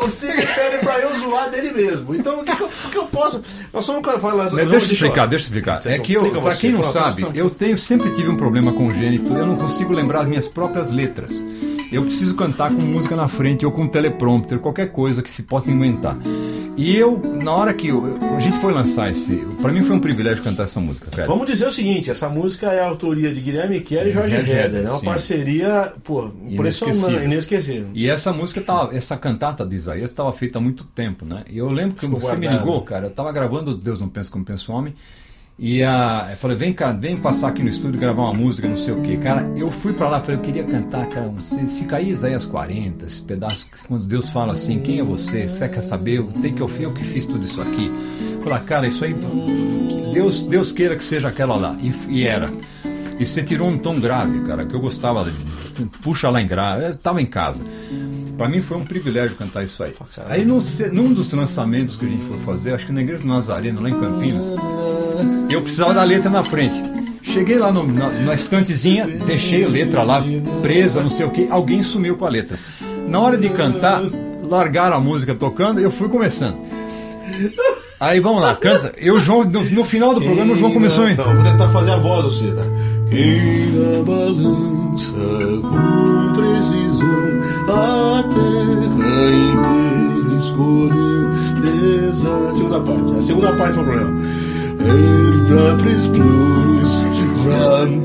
[0.04, 2.14] o Ciro pede pra eu zoar dele mesmo.
[2.14, 3.42] Então, o que, que, eu, que eu posso.
[3.72, 4.52] Nós somos falando.
[4.52, 5.80] Mas deixa eu explicar, deixa eu explicar.
[5.80, 9.32] Você É que eu, pra quem não sabe, eu tenho, sempre tive um problema congênito,
[9.32, 11.42] eu não consigo lembrar as minhas próprias letras.
[11.92, 15.70] Eu preciso cantar com música na frente ou com teleprompter, qualquer coisa que se possa
[15.70, 16.16] inventar.
[16.76, 19.36] E eu, na hora que eu- a gente foi lançar esse.
[19.60, 21.28] Pra mim foi um privilégio cantar essa música, velho.
[21.28, 24.50] Vamos dizer o seguinte: essa música é a autoria de Guilherme Kerr e Jorge Jorge
[24.52, 24.86] Heder.
[24.86, 25.04] É uma sim.
[25.04, 27.88] parceria, pô, impressionante, Inesquecível.
[27.92, 31.44] E essa música tava, essa cantata de Isaías estava feita há muito tempo, né?
[31.48, 32.60] E eu lembro que Ficou você me guardado.
[32.66, 34.94] ligou, cara, eu tava gravando Deus não pensa como pensa o homem.
[35.58, 38.76] E a, eu falei, vem cá, vem passar aqui no estúdio gravar uma música, não
[38.76, 39.16] sei o que.
[39.18, 43.06] Cara, eu fui pra lá, falei, eu queria cantar, cara, se, se cair Isaías 40,
[43.06, 45.48] esse pedaço, quando Deus fala assim, quem é você?
[45.48, 46.22] Você quer saber?
[46.40, 47.92] Tem que eu, fui eu que fiz tudo isso aqui.
[48.42, 49.14] Falei, cara, isso aí,
[50.12, 51.76] Deus, Deus queira que seja aquela lá.
[51.80, 52.50] E, e era.
[53.20, 55.22] E você tirou um tom grave, cara, que eu gostava.
[55.24, 55.61] de-
[56.02, 56.84] Puxa lá em grave.
[56.86, 57.62] Eu tava em casa.
[58.36, 59.92] Pra mim foi um privilégio cantar isso aí.
[60.28, 60.58] Aí num,
[60.92, 63.90] num dos lançamentos que a gente foi fazer, acho que na igreja do Nazareno, lá
[63.90, 64.46] em Campinas,
[65.50, 66.82] eu precisava da letra na frente.
[67.22, 70.24] Cheguei lá no- na, na estantezinha, deixei a letra lá
[70.60, 72.58] presa, não sei o que, alguém sumiu com a letra.
[73.06, 74.02] Na hora de cantar,
[74.42, 76.56] largaram a música tocando e eu fui começando.
[78.00, 78.92] Aí vamos lá, canta.
[78.96, 81.12] Eu, João, no, no final do programa, o João começou em.
[81.12, 82.62] Então, vou tentar fazer a voz, vocês, tá?
[83.12, 85.12] Quem na balança
[85.60, 87.06] com precisão
[87.68, 91.28] a terra inteira escolheu
[91.60, 92.54] pesar.
[92.54, 93.14] Segunda parte.
[93.18, 94.10] A segunda parte foi o problema.
[94.80, 97.04] Er bravs plus,
[97.44, 98.02] fram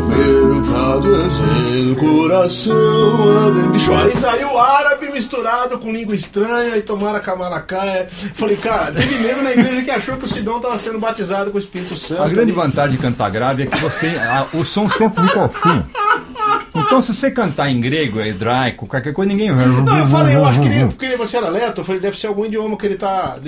[0.00, 1.40] perporos, ofertadas
[1.74, 3.70] em coração.
[3.72, 8.06] Bicho, aí saiu árabe misturado com língua estranha e tomaram a camalacaia.
[8.34, 11.56] Falei, cara, teve mesmo na igreja que achou que o Sidão estava sendo batizado com
[11.56, 12.22] o Espírito Santo.
[12.22, 14.06] A grande vantagem de cantar grave é que você.
[14.08, 15.84] a- o som sempre fica assim.
[16.74, 19.66] Então, se você cantar em grego, hebraico, qualquer coisa, ninguém vai.
[19.66, 22.28] Não, eu falei, eu acho que ele, porque você era leto, eu falei, deve ser
[22.28, 23.38] algum idioma que ele tá.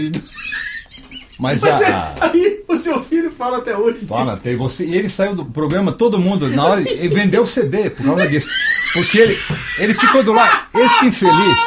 [1.39, 4.07] Mas Mas é, a, aí o seu filho fala até hoje.
[4.07, 4.43] Fala, disso.
[4.43, 7.91] tem você, e ele saiu do programa, todo mundo, na hora, ele vendeu o CD
[7.91, 8.49] por causa disso.
[8.93, 9.39] Porque ele,
[9.78, 11.59] ele ficou do lado, este infeliz,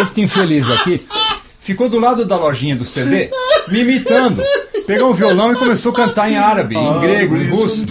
[0.00, 1.06] este infeliz aqui,
[1.60, 3.30] ficou do lado da lojinha do CD,
[3.68, 4.42] me imitando.
[4.86, 7.86] Pegou um violão e começou a cantar em árabe, em grego, em russo.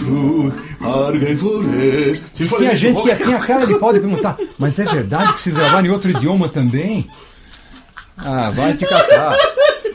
[2.34, 5.54] Se Tinha gente que tinha cara de pau de perguntar, mas é verdade que vocês
[5.54, 7.08] gravaram em outro idioma também?
[8.16, 9.34] Ah, vai te catar.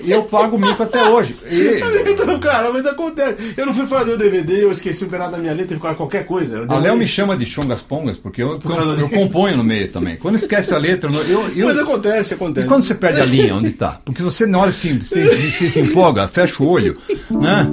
[0.04, 1.36] E eu pago mico até hoje.
[1.50, 1.82] E,
[2.12, 3.54] Então, cara, mas acontece.
[3.56, 5.95] Eu não fui fazer o DVD, eu esqueci o pedaço da minha letra e ficava
[5.95, 6.66] qualquer coisa.
[6.68, 9.88] A Léo me chama de chongas pongas, porque eu, causa eu, eu componho no meio
[9.89, 10.16] também.
[10.18, 12.68] Quando esquece a letra, eu, eu, Mas acontece, E acontece.
[12.68, 14.00] quando você perde a linha, onde tá?
[14.04, 16.98] Porque você na hora se, se, se, se empolga, fecha o olho,
[17.30, 17.68] né?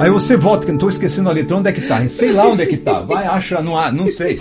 [0.00, 2.02] Aí você volta, que não tô esquecendo a letra, onde é que tá?
[2.08, 3.00] Sei lá onde é que tá.
[3.00, 4.40] Vai, acha, não há, não sei.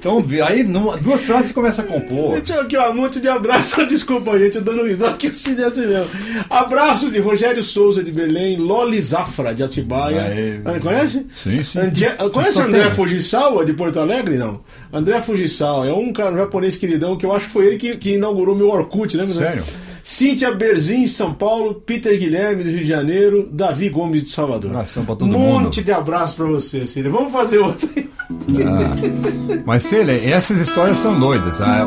[0.00, 2.32] Então, aí numa- duas frases você começa a compor.
[2.38, 3.84] Deixa eu aqui, ó, um monte de abraço.
[3.86, 6.06] Desculpa, gente, eu dando risada que eu se assim mesmo.
[6.48, 10.22] Abraços de Rogério Souza de Belém, Loli Zafra de Atibaia.
[10.22, 10.60] Aê.
[10.64, 11.26] Ah, Conhece?
[11.44, 11.78] Sim, sim.
[11.78, 12.90] André- conhece Só André tem.
[12.92, 14.36] Fujisawa de Porto Alegre?
[14.38, 14.60] Não.
[14.90, 17.96] André Fujisawa é um cara um japonês queridão que eu acho que foi ele que,
[17.98, 19.26] que inaugurou meu Orkut, né?
[19.26, 19.64] Sério?
[20.10, 24.72] Cíntia Berzin, de São Paulo, Peter Guilherme, do Rio de Janeiro, Davi Gomes, de Salvador.
[24.72, 25.64] Abração pra todo um mundo.
[25.66, 27.08] monte de abraço pra você, Cília.
[27.08, 27.88] Vamos fazer outra.
[28.28, 31.60] Ah, mas lá, essas histórias são doidas.
[31.60, 31.86] Ah,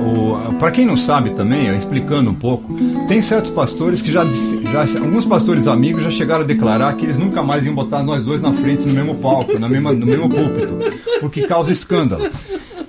[0.58, 2.74] para quem não sabe também, explicando um pouco,
[3.10, 7.18] tem certos pastores que já, já alguns pastores amigos já chegaram a declarar que eles
[7.18, 10.30] nunca mais iam botar nós dois na frente no mesmo palco, na mesma, no mesmo
[10.30, 10.78] púlpito,
[11.20, 12.24] porque causa escândalo.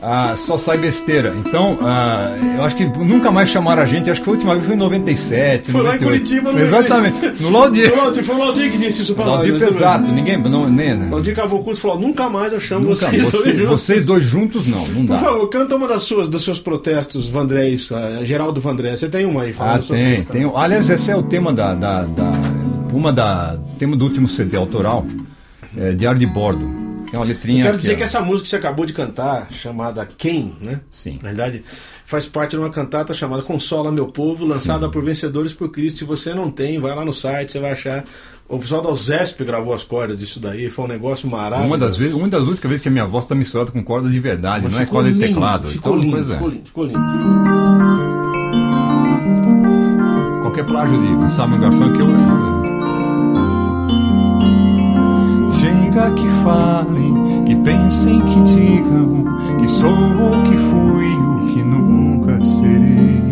[0.07, 1.35] Ah, só sai besteira.
[1.39, 4.11] Então, ah, eu acho que nunca mais chamaram a gente.
[4.11, 5.71] Acho que a última vez foi em 97.
[5.71, 6.05] Foi lá em 98.
[6.05, 7.43] Curitiba, no Exatamente.
[7.43, 7.89] No Laudir.
[7.89, 9.35] Foi o Laudir- Foi o Laudir que disse isso pra nós.
[9.37, 9.59] Laudir né?
[9.67, 10.13] pesado.
[10.13, 10.37] Ninguém.
[10.37, 13.23] Não, nem, O Laudir acabou o culto e falou: nunca mais eu chamo nunca, vocês,
[13.23, 13.71] você- dois juntos.
[13.71, 14.87] vocês dois juntos, não.
[14.89, 15.17] Não dá.
[15.17, 18.97] Por favor, canta uma das suas, dos seus protestos, Vandrés, uh, Geraldo Vandré.
[18.97, 20.53] Você tem uma aí Ah, sobre tem, isso, tem.
[20.55, 22.33] Aliás, esse é o tema da, da, da-
[22.93, 25.07] uma da tema do último CD autoral,
[25.77, 26.85] é, Diário de Bordo.
[27.15, 27.61] É uma letrinha.
[27.61, 30.81] Eu quero dizer que essa música que você acabou de cantar, chamada Quem, né?
[30.91, 31.21] Sim.
[31.23, 31.63] Na verdade,
[32.05, 36.01] faz parte de uma cantata chamada Consola Meu Povo, lançada por Vencedores por Cristo.
[36.01, 38.05] Se você não tem, vai lá no site, você vai achar.
[38.49, 41.69] O pessoal da Uzesp gravou as cordas disso daí, foi um negócio maravilhoso.
[41.69, 44.13] Uma das vezes, uma das únicas vezes que a minha voz está misturada com cordas
[44.13, 45.69] de verdade, Mas não é corda de lindo, teclado.
[45.69, 46.35] Ficou então, lindo, pois é.
[46.35, 46.99] ficou lindo, ficou lindo.
[50.43, 52.54] Qualquer plágio de Simon Garfunkel eu.
[55.95, 59.25] Chega que falem, que pensem, que digam
[59.61, 63.23] que sou ou que fui o que nunca serei.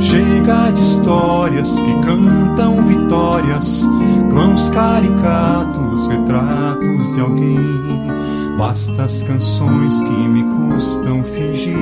[0.00, 3.86] Chega de histórias que cantam vitórias,
[4.30, 7.58] clãos caricatos, retratos de alguém.
[8.56, 11.76] Basta as canções que me custam fingir,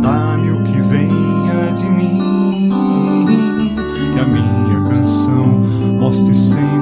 [0.00, 2.70] dá-me o que venha de mim.
[4.14, 5.60] Que a minha canção
[5.98, 6.77] mostre sempre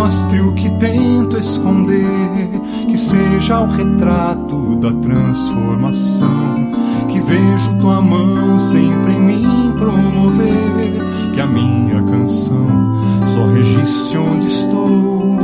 [0.00, 2.48] mostre o que tento esconder,
[2.88, 6.70] que seja o retrato da transformação,
[7.06, 11.02] que vejo tua mão sempre em mim promover,
[11.34, 12.94] que a minha canção
[13.26, 15.36] só registre onde estou,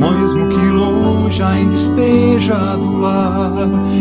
[0.00, 3.52] mesmo que longe ainda esteja do lar,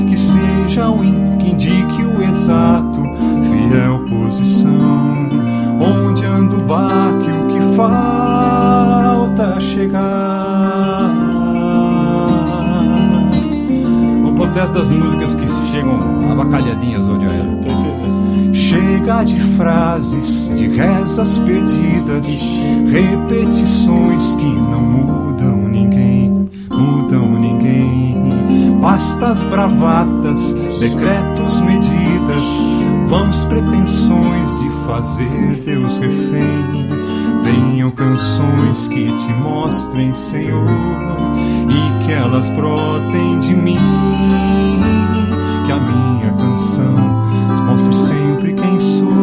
[0.09, 0.97] que seja o
[1.37, 2.99] que indique o exato,
[3.43, 5.29] fiel posição,
[5.79, 8.18] onde anda o barco, o que falta
[9.79, 11.13] chegar.
[14.25, 17.05] O protesto das músicas que chegam abacalhadinhas?
[17.05, 18.53] Tô entendendo.
[18.53, 22.27] Chega de frases, de rezas perdidas,
[22.91, 28.17] repetições que não mudam ninguém, mudam ninguém.
[28.81, 32.43] Bastas bravatas, decretos, medidas,
[33.07, 36.98] vãos pretensões de fazer Deus refém.
[37.43, 40.67] Venham canções que te mostrem, Senhor,
[41.69, 43.77] e que elas brotem de mim.
[45.65, 47.23] Que a minha canção
[47.65, 49.13] mostre sempre quem sou,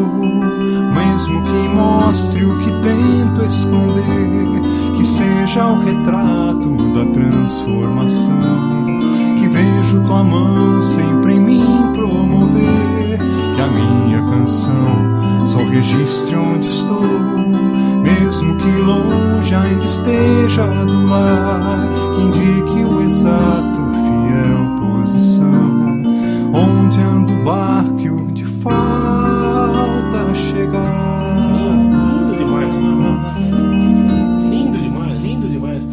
[0.95, 4.97] mesmo que mostre o que tento esconder.
[4.97, 8.87] Que seja o retrato da transformação,
[9.39, 13.19] que vejo tua mão sempre em mim promover.
[13.55, 17.56] Que a minha canção só registre onde estou
[18.67, 21.89] que longe ainda esteja do lar.
[22.17, 26.03] Que indique o exato fiel posição.
[26.53, 30.85] Onde anda o barco de falta chegar.
[31.47, 32.75] Lindo demais.
[34.51, 35.85] Lindo demais, lindo demais.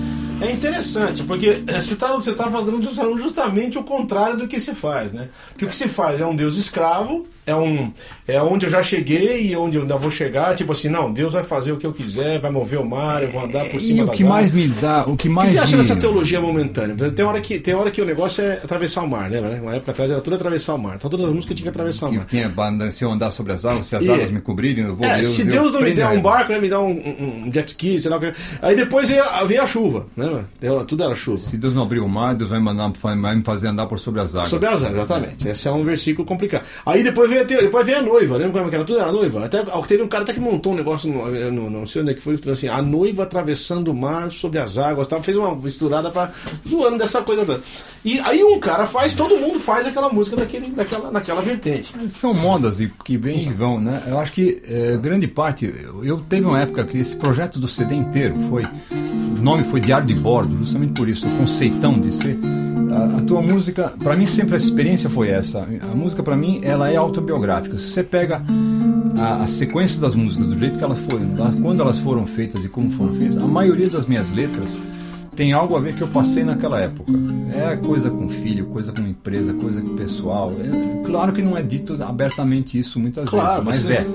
[0.41, 2.81] É interessante, porque eh, você está você tá fazendo
[3.19, 5.29] justamente o contrário do que se faz, né?
[5.49, 7.91] Porque o que se faz é um Deus escravo, é um
[8.27, 11.33] é onde eu já cheguei e onde eu ainda vou chegar, tipo assim, não, Deus
[11.33, 14.03] vai fazer o que eu quiser, vai mover o mar, eu vou andar por cima
[14.03, 14.53] E o que mais águas.
[14.53, 15.81] me dá, o que O mais que você acha me...
[15.83, 17.11] dessa teologia momentânea?
[17.11, 19.49] Tem hora, que, tem hora que o negócio é atravessar o mar, lembra?
[19.49, 19.61] Né?
[19.61, 20.95] Uma época atrás era tudo atravessar o mar.
[20.95, 22.25] Então todas as músicas tinham que atravessar o mar.
[22.25, 22.51] tinha
[22.91, 25.19] se eu andar sobre as águas, se as E- águas me cobrirem, eu vou É,
[25.19, 27.67] eu- se eu Deus não me der um barco, ele me dá um, um- jet
[27.69, 28.33] ski, sei lá o que.
[28.61, 30.43] Aí depois veio, a- chuva, né?
[30.87, 31.37] Tudo era chuva.
[31.37, 34.21] Se Deus não abrir o mar, Deus vai, mandar, vai me fazer andar por sobre
[34.21, 34.49] as águas.
[34.49, 35.47] Sobre as águas, exatamente.
[35.47, 36.63] Esse é um versículo complicado.
[36.85, 38.85] Aí depois veio, depois veio a noiva, lembra como é era?
[38.85, 39.45] Tudo era noiva.
[39.45, 42.13] Até, teve um cara até que montou um negócio, no, no- não sei onde é
[42.13, 46.09] que foi, assim, a noiva atravessando o mar sobre as águas, tal, fez uma misturada
[46.09, 46.31] para
[46.67, 47.61] zoando dessa coisa toda.
[48.05, 51.93] E aí um cara faz, todo mundo faz aquela música daquele, daquela, naquela vertente.
[52.09, 54.03] São modas e que vêm e vão, né?
[54.07, 55.73] Eu acho que eh, grande parte.
[56.03, 58.63] Eu, teve uma época que esse projeto do CD inteiro foi.
[59.37, 62.37] O nome foi Diário de Bordo, justamente por isso, o conceitão de ser.
[62.91, 65.67] A, a tua música, para mim sempre a experiência foi essa.
[65.81, 67.22] A música para mim ela é autobiográfica.
[67.25, 68.41] Se você pega
[69.17, 72.63] a, a sequência das músicas do jeito que elas foram, da- quando elas foram feitas
[72.63, 74.79] e como foram feitas, a maioria das minhas letras
[75.35, 77.11] tem algo a ver que eu passei naquela época.
[77.55, 80.51] É coisa com filho, coisa com empresa, coisa com pessoal.
[80.59, 84.05] É, claro que não é dito abertamente isso muitas Claro, vezes, mas é.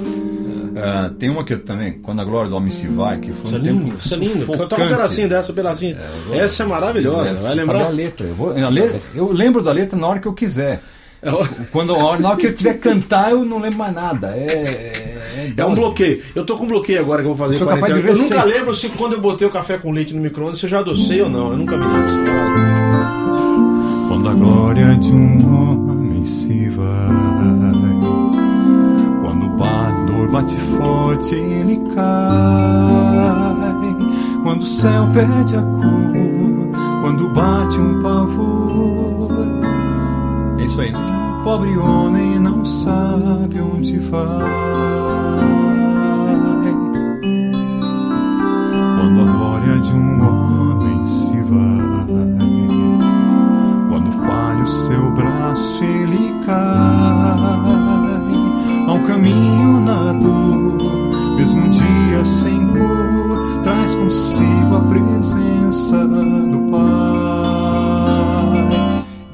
[0.76, 3.44] Ah, tem uma que eu também, quando a glória do homem se vai, que foi
[3.46, 4.46] Isso é um lindo, tempo isso é lindo.
[4.68, 5.96] Toca um pedacinho dessa, um pedacinho.
[6.26, 7.86] vou- Essa é maravilhosa, É, vai lembrar?
[7.86, 8.26] a letra.
[8.26, 10.80] Eu, vou- a letra- eu lembro da letra na hora que eu quiser.
[11.22, 13.94] É o- Quando, a na hora que eu tiver que cantar, eu não lembro mais
[13.94, 14.28] nada.
[14.36, 16.22] É, é, É um bloqueio.
[16.34, 18.20] Eu tô com bloqueio agora que eu vou fazer Sou 40 capaz de anos.
[18.20, 20.66] Eu ver nunca lembro se quando eu botei o café com leite no micro-ondas se
[20.66, 21.50] eu já adocei ou não.
[21.52, 22.28] Eu nunca me lembro.
[24.08, 26.86] Quando a glória de um homem se vai,
[29.22, 32.04] quando o bador bate forte ele cai,
[34.42, 38.57] quando o céu perde a cor, quando bate um pavor.
[40.68, 40.92] Isso aí.
[41.42, 44.50] Pobre homem não sabe onde vai.
[48.98, 50.47] Quando a glória de um homem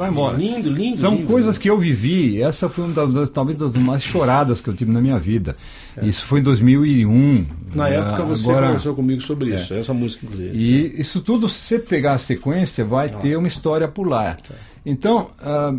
[0.05, 0.37] Vai embora.
[0.37, 0.97] Lindo, lindo.
[0.97, 1.27] São lindo.
[1.27, 2.41] coisas que eu vivi.
[2.43, 5.57] Essa foi uma das, talvez das mais choradas que eu tive na minha vida.
[6.03, 7.47] Isso foi em 2001.
[7.75, 10.51] Na época Ah, você agora- conversou comigo sobre isso, essa música, inclusive.
[10.57, 13.19] e isso tudo, se você pegar a sequência, vai Ah.
[13.19, 14.35] ter uma história por lá.
[14.35, 14.55] Tá.
[14.85, 15.79] Então, ah, é,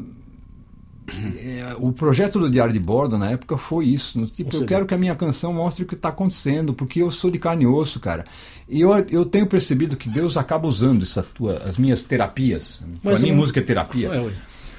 [1.80, 4.20] o projeto do Diário de Bordo na época foi isso.
[4.20, 7.12] no Tipo, eu quero que a minha canção mostre o que está acontecendo, porque eu
[7.12, 8.26] sou de carne e osso, cara.
[8.68, 12.84] E eu, eu tenho percebido que Deus acaba usando essa tua, as minhas terapias.
[13.04, 14.10] Para Mas mim, eu- música é terapia.
[14.10, 14.32] Ué, ué.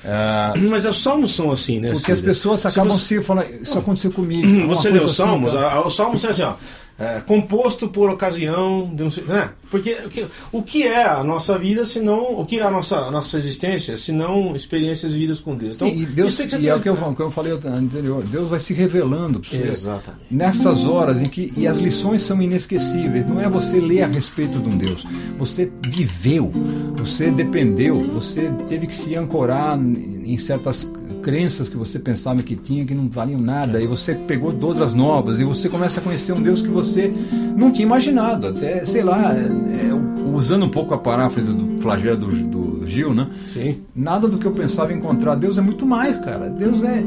[0.08, 1.90] Ah, Mas os salmos são assim, né?
[1.92, 4.68] porque as pessoas Se acabam você- se falando, isso aconteceu comigo.
[4.68, 5.52] Você leu os assim, Salmos?
[5.52, 5.60] tá?
[5.60, 6.54] A- a- Os Salmos é assim, ó.
[6.98, 9.50] É, composto por ocasião de um, né?
[9.70, 12.70] porque o que, o que é a nossa vida se não o que é a
[12.70, 16.74] nossa a nossa existência se não experiências vividas com Deus então e Deus, e é
[16.74, 19.56] o que eu, que eu falei anterior, Deus vai se revelando você.
[19.56, 20.22] Exatamente.
[20.30, 21.52] Nessas horas em que.
[21.56, 23.26] E as lições são inesquecíveis.
[23.26, 25.04] Não é você ler a respeito de um Deus.
[25.38, 26.52] Você viveu,
[26.96, 30.90] você dependeu, você teve que se ancorar em certas
[31.26, 33.82] crenças que você pensava que tinha que não valiam nada.
[33.82, 35.40] E você pegou outras novas.
[35.40, 37.12] E você começa a conhecer um Deus que você
[37.56, 38.46] não tinha imaginado.
[38.46, 43.12] Até, sei lá, é, é, usando um pouco a paráfrase do flagelo do, do Gil,
[43.12, 43.28] né?
[43.52, 43.82] Sim.
[43.92, 45.34] Nada do que eu pensava encontrar.
[45.34, 46.48] Deus é muito mais, cara.
[46.48, 46.98] Deus é.
[46.98, 47.04] é,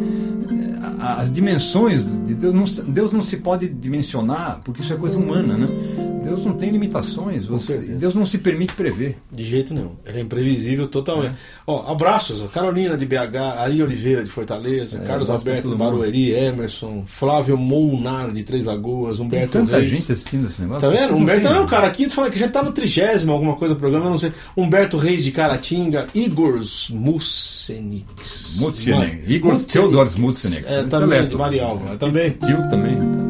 [1.00, 5.56] As dimensões de Deus não, Deus não se pode dimensionar, porque isso é coisa humana,
[5.58, 5.68] né?
[6.30, 7.46] Deus não tem limitações.
[7.46, 7.78] Você-.
[7.78, 9.18] Deus não se permite prever.
[9.32, 9.92] De jeito nenhum.
[10.06, 11.36] Ele é imprevisível totalmente.
[11.68, 12.42] Ó, abraços.
[12.44, 15.76] a Carolina de BH, Ari Oliveira de Fortaleza, Carlos abraço pra Alberto de.
[15.76, 19.90] Barueri, Emerson, Flávio Molnar de Três Lagoas, Tem Humberto tanta Reis.
[19.92, 20.82] gente assistindo esse negócio.
[20.90, 21.16] Tá vendo?
[21.16, 24.06] Humberto tem- não, cara, aqui fala que já tá no trigésimo alguma coisa do programa,
[24.06, 24.32] eu não sei.
[24.56, 26.60] Humberto Reis de Caratinga, Igor
[26.92, 28.56] Mucenix.
[28.60, 29.16] Mutsenek.
[29.28, 29.58] Ma- Igor.
[29.66, 30.64] Theodor Mutsenek.
[30.68, 31.30] É, também, Leto.
[31.32, 31.96] de Marialva.
[31.98, 32.32] Também.
[32.32, 33.29] Tio também.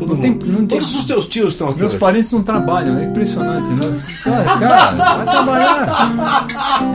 [0.00, 0.22] Todo Não mundo.
[0.44, 1.78] tem- não tem- Todos os teus tios estão aqui.
[1.78, 2.00] Meus hoje.
[2.00, 3.70] parentes não trabalham, é impressionante.
[3.70, 4.00] Né?
[4.24, 6.46] Cara, cara, vai trabalhar.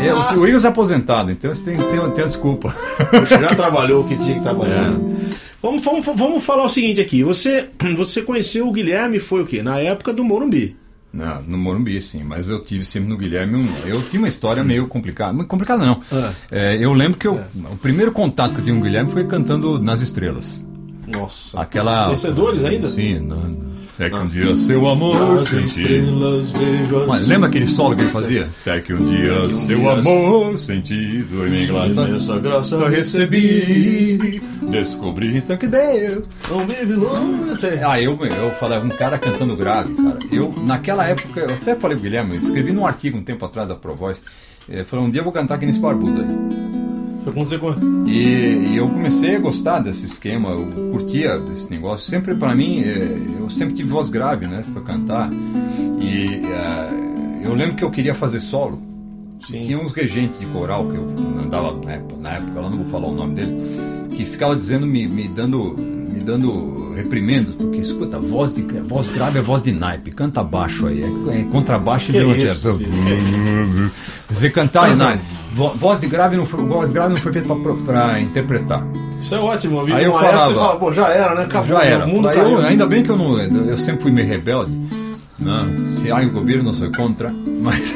[0.02, 2.76] É, o o Igor é aposentado, então você tem, tem, tem uma desculpa.
[3.20, 4.92] Você já trabalhou o que tinha que trabalhar.
[4.92, 5.36] É.
[5.62, 7.24] Vamos, vamos, vamos falar o seguinte aqui.
[7.24, 9.62] Você, você conheceu o Guilherme foi o quê?
[9.64, 10.76] Na época do Morumbi.
[11.14, 13.68] Não, no Morumbi, sim, mas eu tive sempre no Guilherme um.
[13.88, 15.32] Eu tinha uma história meio complicada.
[15.32, 16.02] Muito complicada, não.
[16.12, 16.30] Ah.
[16.52, 17.40] É, eu lembro que eu,
[17.72, 20.62] o primeiro contato que eu tive com o Guilherme foi cantando Nas Estrelas.
[21.08, 21.60] Nossa.
[21.60, 22.10] Aquela.
[22.10, 22.90] Vencedores ainda?
[22.90, 23.76] Sim, não.
[23.98, 26.04] É que um dia seu amor As senti.
[27.08, 28.50] Mas lembra aquele solo que ele fazia?
[28.62, 34.42] Até que um dia um seu dia amor sentido em graça Imensa graça eu recebi.
[34.70, 36.26] Descobri então que Deus.
[36.50, 37.58] Não vive longe.
[37.88, 40.20] Ah, eu, eu falava, um cara cantando grave, cara.
[40.30, 43.66] Eu, naquela época, eu até falei pro Guilherme, eu escrevi num artigo um tempo atrás
[43.68, 44.20] da Pro Voice.
[44.70, 46.85] eh, Falei, um dia eu vou cantar aqui nesse barbudo aí.
[48.08, 52.10] E, e eu comecei a gostar desse esquema, eu curtia esse negócio.
[52.10, 55.30] Sempre para mim, eh, eu sempre tive voz grave, né, para cantar.
[56.00, 58.82] E eh, eu lembro que eu queria fazer solo.
[59.46, 59.60] Sim.
[59.60, 61.08] Tinha uns regentes de coral que eu
[61.44, 63.58] andava na época, na época, lá não vou falar o nome dele,
[64.16, 69.38] que ficava dizendo, me, me dando, me dando reprimendos, porque escuta, voz de voz grave
[69.38, 72.38] é voz de naipe, canta baixo aí, é, é contrabaixo Que e violão.
[72.38, 72.82] isso?
[74.30, 75.24] Você cantar em naipe.
[75.56, 77.48] Vo- Voz de grave não foi, voz grave não foi feita
[77.86, 78.86] para interpretar.
[79.22, 79.78] Isso é ótimo.
[79.80, 81.44] ouvir Aí eu essa, falava- você fala, pô, já era, né?
[81.44, 81.68] Acabou.
[81.70, 82.06] Já era.
[82.06, 83.40] O mundo eu- ainda bem que eu não.
[83.40, 84.76] Eu sempre fui meio rebelde.
[85.40, 85.66] Né?
[86.00, 87.34] Se há o governo, não sou contra.
[87.62, 87.96] Mas.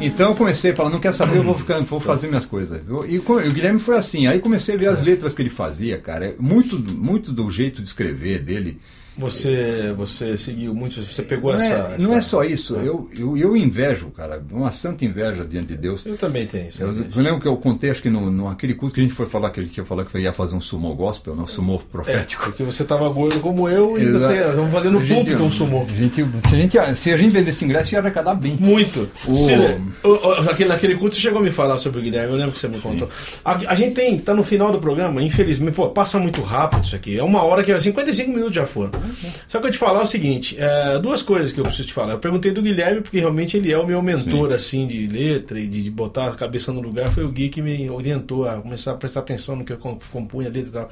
[0.00, 2.80] Então eu comecei a falar, não quer saber, eu vou, ficar, vou fazer minhas coisas.
[2.88, 5.98] Eu- e o Guilherme foi assim, aí comecei a ver as letras que ele fazia,
[5.98, 6.24] cara.
[6.26, 8.80] É Muito, muito do jeito de escrever dele.
[9.18, 13.08] Você, você seguiu muito, você pegou Não essa, é, não é essa- só isso, eu,
[13.18, 16.02] eu, eu invejo, cara, uma santa inveja diante de Deus.
[16.06, 16.82] Eu também tenho isso.
[16.82, 19.12] Eu, eu lembro que eu contei, acho que no, no aquele culto que a gente
[19.14, 21.74] foi falar, que a gente ia falar que ia fazer um sumo gospel, não, sumo
[21.84, 22.44] É, profético.
[22.44, 24.34] porque você tava gordo como eu e Exato.
[24.34, 25.84] você vamos fazer no púlpito um sumô.
[25.86, 28.56] gente- se, a gente, se a gente vendesse ingresso, ia arrecadar bem.
[28.60, 29.08] Muito.
[29.26, 29.52] O- Se-
[30.04, 32.52] o- o- aquele, naquele culto você chegou a me falar sobre o Guilherme, eu lembro
[32.52, 33.08] que você me contou.
[33.44, 36.94] A, a gente tem, tá no final do programa, infelizmente, pô, passa muito rápido isso
[36.94, 37.18] aqui.
[37.18, 38.90] É uma hora que 55 minutos já foram.
[39.46, 42.12] Só que eu te falar o seguinte, é, duas coisas que eu preciso te falar.
[42.14, 45.66] Eu perguntei do Guilherme, porque realmente ele é o meu mentor, assim, de letra e
[45.66, 47.08] de, de botar a cabeça no lugar.
[47.08, 49.98] Foi o Gui que me orientou a começar a prestar atenção no que eu com-
[50.12, 50.88] compunha a letra e tal.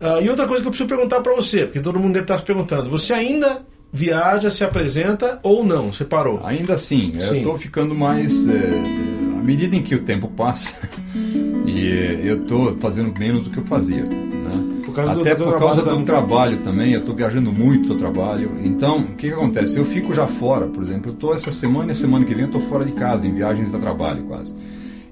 [0.00, 2.38] Ah, e outra coisa que eu preciso perguntar pra você, porque todo mundo deve estar
[2.38, 2.90] se perguntando.
[2.90, 5.92] Você ainda viaja, se apresenta ou não?
[5.92, 6.40] Você parou?
[6.44, 7.36] Ainda assim, eu Sim.
[7.38, 8.46] estou ficando mais.
[8.48, 10.76] é, à medida em que o tempo passa,
[11.66, 14.02] e é, eu estou fazendo menos do que eu fazia.
[14.04, 14.65] Né?
[14.96, 17.92] Causa do- Até do por causa tá do muito- trabalho também, eu estou viajando muito
[17.92, 18.50] ao trabalho.
[18.64, 19.76] Então, o que, que acontece?
[19.78, 22.42] Eu fico já fora, por exemplo, eu estou essa semana e a semana que vem
[22.44, 24.54] eu estou fora de casa, em viagens a trabalho quase.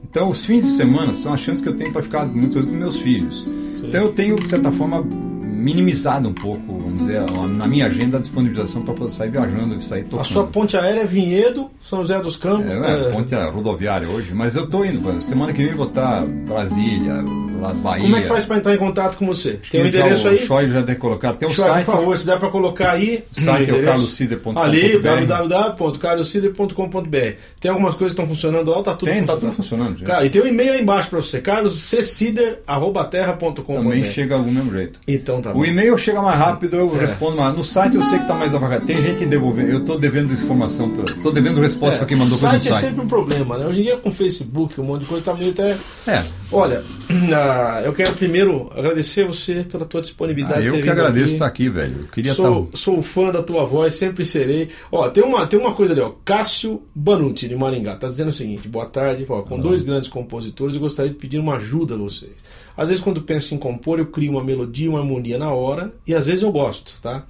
[0.08, 2.70] Então, os fins de semana são as chances que eu tenho para ficar muitas vezes
[2.70, 3.46] com meus filhos.
[3.82, 5.04] Então, eu tenho, de certa forma,
[5.42, 7.22] minimizado um pouco, vamos dizer,
[7.56, 10.20] na minha agenda a disponibilização para poder sair viajando sair tocando.
[10.20, 12.66] A sua ponte aérea é Vinhedo, São José dos Campos.
[12.70, 13.10] É, é, é.
[13.12, 15.22] ponte rodoviária hoje, mas eu tô indo.
[15.22, 17.22] Semana que vem vou estar Brasília,
[17.68, 18.02] lá Bahia.
[18.04, 19.58] Como é que faz para entrar em contato com você?
[19.70, 20.38] Tem um Já endereço o aí?
[20.38, 21.32] Choi já deve colocar.
[21.34, 21.84] Tem um Choi, site.
[21.84, 23.22] por favor, se der para colocar aí.
[23.36, 23.86] O site é o endereço.
[23.92, 24.58] carlocider.com.br.
[24.60, 27.32] Ali, www.carlocider.com.br.
[27.60, 29.40] Tem algumas coisas que estão funcionando lá, tá tudo Tem, tá funcionando.
[29.40, 29.98] tudo funcionando.
[29.98, 30.06] já.
[30.06, 33.74] Cara, e tem um e-mail aí embaixo para você, carlosccider.terra.com.br.
[33.82, 34.98] Também chega do mesmo jeito.
[35.06, 35.60] Então tá bom.
[35.60, 37.00] O e-mail chega mais rápido, eu É.
[37.06, 37.54] respondo mais.
[37.56, 38.80] No site eu sei que tá mais devagar.
[38.80, 39.70] Tem gente devolvendo.
[39.70, 40.90] Eu tô devendo informação,
[41.22, 42.84] tô devendo resposta para quem mandou pelo site é site.
[42.86, 43.66] sempre um problema, né?
[43.66, 45.76] Hoje em dia com Facebook, um monte de coisa tá meio até.
[46.06, 46.22] É.
[46.52, 46.82] Olha,
[47.54, 50.66] ah, eu quero primeiro agradecer você pela tua disponibilidade.
[50.66, 51.32] Ah, eu que agradeço aqui.
[51.34, 52.00] estar aqui, velho.
[52.00, 52.76] Eu queria Sou, estar.
[52.76, 54.70] sou fã da tua voz, sempre serei.
[54.90, 56.12] Ó, tem uma, tem uma coisa ali, ó.
[56.24, 60.74] Cássio Banucci, de Maringá, tá dizendo o seguinte: boa tarde, ó, com dois grandes compositores,
[60.74, 62.32] eu gostaria de pedir uma ajuda a vocês.
[62.76, 66.12] Às vezes, quando penso em compor, eu crio uma melodia, uma harmonia na hora, e
[66.12, 67.24] às vezes eu gosto, tá?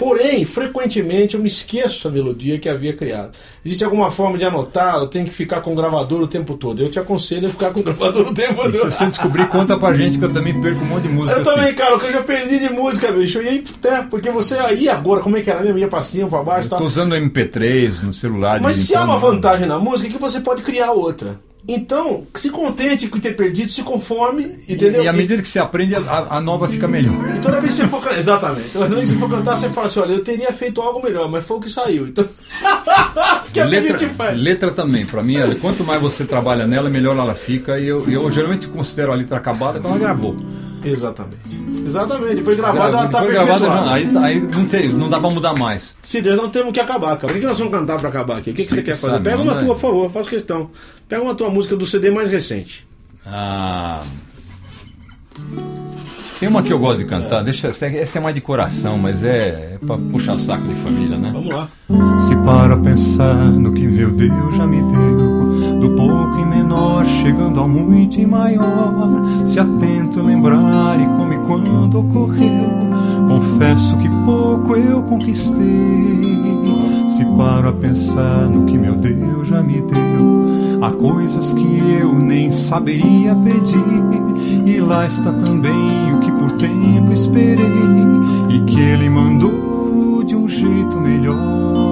[0.00, 3.32] Porém, frequentemente eu me esqueço a melodia que havia criado.
[3.62, 4.96] Existe alguma forma de anotar?
[4.96, 6.80] Eu tenho que ficar com o gravador o tempo todo.
[6.82, 8.90] Eu te aconselho a ficar com o gravador o tempo E se todo.
[8.92, 11.36] você descobrir, conta pra gente que eu também perco um monte de música.
[11.38, 11.50] Eu assim.
[11.54, 13.42] também, cara, que eu já perdi de música, bicho.
[13.42, 15.76] E aí, até, porque você aí agora, como é que era mesmo?
[15.78, 16.78] Ia pra cima, pra baixo e Eu tal.
[16.78, 18.58] tô usando MP3 no celular.
[18.58, 19.34] Mas se há uma quando.
[19.34, 21.38] vantagem na música é que você pode criar outra.
[21.68, 25.02] Então, se contente com ter perdido, se conforme, entendeu?
[25.04, 27.14] E à medida que você aprende, a, a nova fica melhor.
[27.36, 28.18] E toda vez que você for cantar.
[28.18, 28.70] Exatamente.
[28.70, 31.30] Toda vez que você for cantar, você fala assim: olha, eu teria feito algo melhor,
[31.30, 32.04] mas foi o que saiu.
[32.06, 32.26] Então.
[33.52, 37.78] que é letra, letra também, pra mim, quanto mais você trabalha nela, melhor ela fica.
[37.78, 40.36] E eu, eu geralmente considero a letra acabada quando ela gravou.
[40.84, 41.60] Exatamente.
[41.86, 42.34] Exatamente.
[42.36, 45.54] Depois gravada, ela tá Depois gravada, já- aí, aí não, tem, não dá pra mudar
[45.54, 45.94] mais.
[46.02, 47.32] Cid, nós não temos que acabar, cara.
[47.32, 48.50] O que nós vamos cantar pra acabar aqui?
[48.50, 49.12] O que, que você quer que fazer?
[49.14, 49.66] sabe, Pega uma tua, aí.
[49.66, 50.70] por favor, faço questão.
[51.08, 52.86] Pega uma tua música do CD mais recente.
[53.26, 54.02] Ah,
[56.38, 59.74] Tem uma que eu gosto de cantar, deixa, essa é mais de coração, mas é,
[59.74, 61.30] é pra puxar o saco de família, né?
[61.34, 61.68] Vamos lá.
[62.18, 65.19] Se para pensar no que meu Deus já me deu,
[65.80, 71.32] do pouco e menor, chegando ao muito e maior, se atento a lembrar e como
[71.32, 72.68] e quando ocorreu,
[73.26, 76.38] confesso que pouco eu conquistei.
[77.08, 82.14] Se paro a pensar no que meu Deus já me deu, há coisas que eu
[82.14, 87.66] nem saberia pedir, e lá está também o que por tempo esperei,
[88.50, 91.90] e que Ele mandou de um jeito melhor.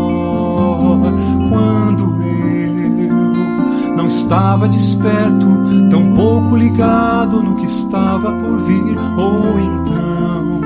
[4.08, 5.46] Estava desperto,
[5.90, 10.60] tão pouco ligado no que estava por vir, ou então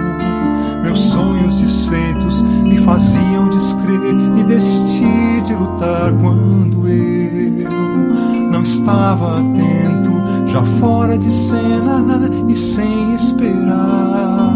[0.83, 10.13] meus sonhos desfeitos me faziam descrer e desistir de lutar quando eu não estava atento,
[10.47, 14.53] já fora de cena e sem esperar.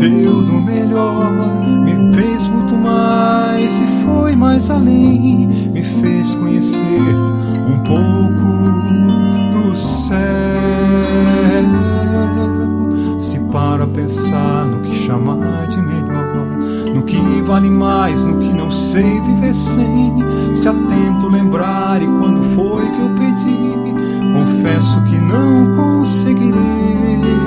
[0.00, 1.30] Deu do melhor,
[1.84, 7.14] me fez muito mais e foi mais além, me fez conhecer
[7.66, 8.08] um pouco
[9.52, 10.18] do céu.
[13.18, 16.46] Se para pensar no que chamar de melhor,
[16.94, 20.16] no que vale mais, no que não sei viver sem,
[20.54, 23.74] se atento lembrar e quando foi que eu pedi,
[24.32, 27.39] confesso que não conseguirei.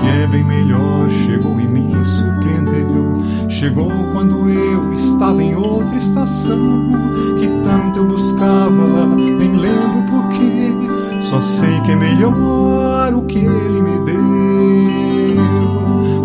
[0.00, 3.22] Que é bem melhor chegou e me surpreendeu.
[3.48, 6.90] Chegou quando eu estava em outra estação,
[7.38, 10.72] que tanto eu buscava, nem lembro porquê.
[11.20, 14.22] Só sei que é melhor o que ele me deu.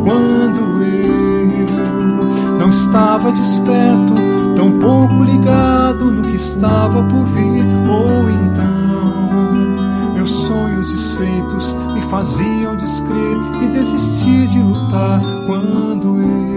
[0.03, 4.13] Quando eu não estava desperto,
[4.55, 11.75] tão pouco ligado no que estava por vir, ou então meus sonhos desfeitos
[12.09, 16.47] faziam descrer e desistir de lutar quando eu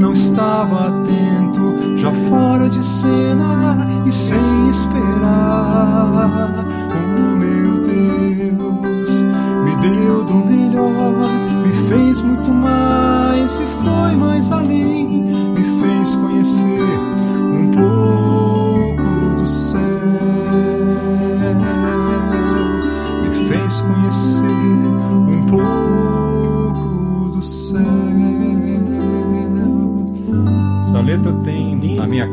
[0.00, 6.85] não estava atento, já fora de cena e sem esperar.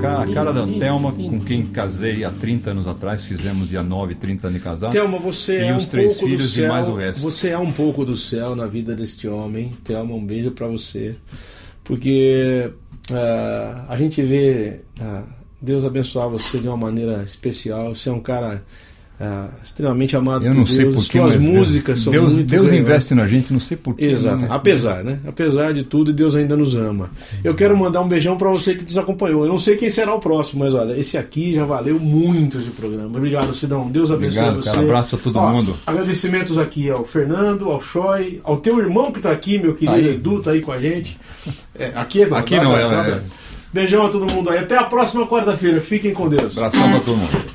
[0.04, 4.16] Cara, a cara da Thelma, com quem casei há 30 anos atrás, fizemos dia 9,
[4.16, 4.92] 30 anos de casado.
[4.92, 6.70] Thelma, você E é os um três pouco do filhos e céu.
[6.70, 7.22] mais o resto.
[7.22, 9.72] Você é um pouco do céu na vida deste homem.
[9.84, 11.16] Thelma, um beijo pra você.
[11.84, 12.72] Porque
[13.12, 15.24] ah, a gente vê ah,
[15.62, 17.96] Deus abençoar você de uma maneira especial.
[17.96, 18.64] Você é um cara
[19.22, 20.76] ah, extremamente amado Eu por não Deus.
[20.76, 24.06] sei porquê, Suas mas músicas são Deus, muito Deus investe na gente, não sei porquê.
[24.06, 24.42] Exato.
[24.42, 24.48] né?
[24.50, 25.20] Apesar, né?
[25.26, 27.10] Apesar de tudo, Deus ainda nos ama.
[27.44, 29.44] Eu quero mandar um beijão pra você que nos acompanhou.
[29.46, 32.70] Eu não sei quem será o próximo, mas olha, esse aqui já valeu muito esse
[32.72, 33.06] programa.
[33.18, 33.88] Obrigado, Sidão.
[33.88, 34.72] Deus abençoe Obrigado, você.
[34.72, 34.82] cara.
[34.82, 35.76] Abraço a todo Ó, mundo.
[35.86, 39.98] Agradecimentos aqui ao Fernando, ao Choi, ao teu irmão que tá aqui, meu querido Tá
[40.08, 40.16] aí.
[40.16, 41.18] Edu, tá aí com a gente.
[41.78, 43.22] É, aqui é do- Aqui da- não, é- da- é.
[43.72, 44.60] Beijão a todo mundo aí.
[44.60, 45.80] Até a próxima quarta-feira.
[45.82, 46.56] Fiquem com Deus.
[46.58, 47.53] Abração pra todo mundo.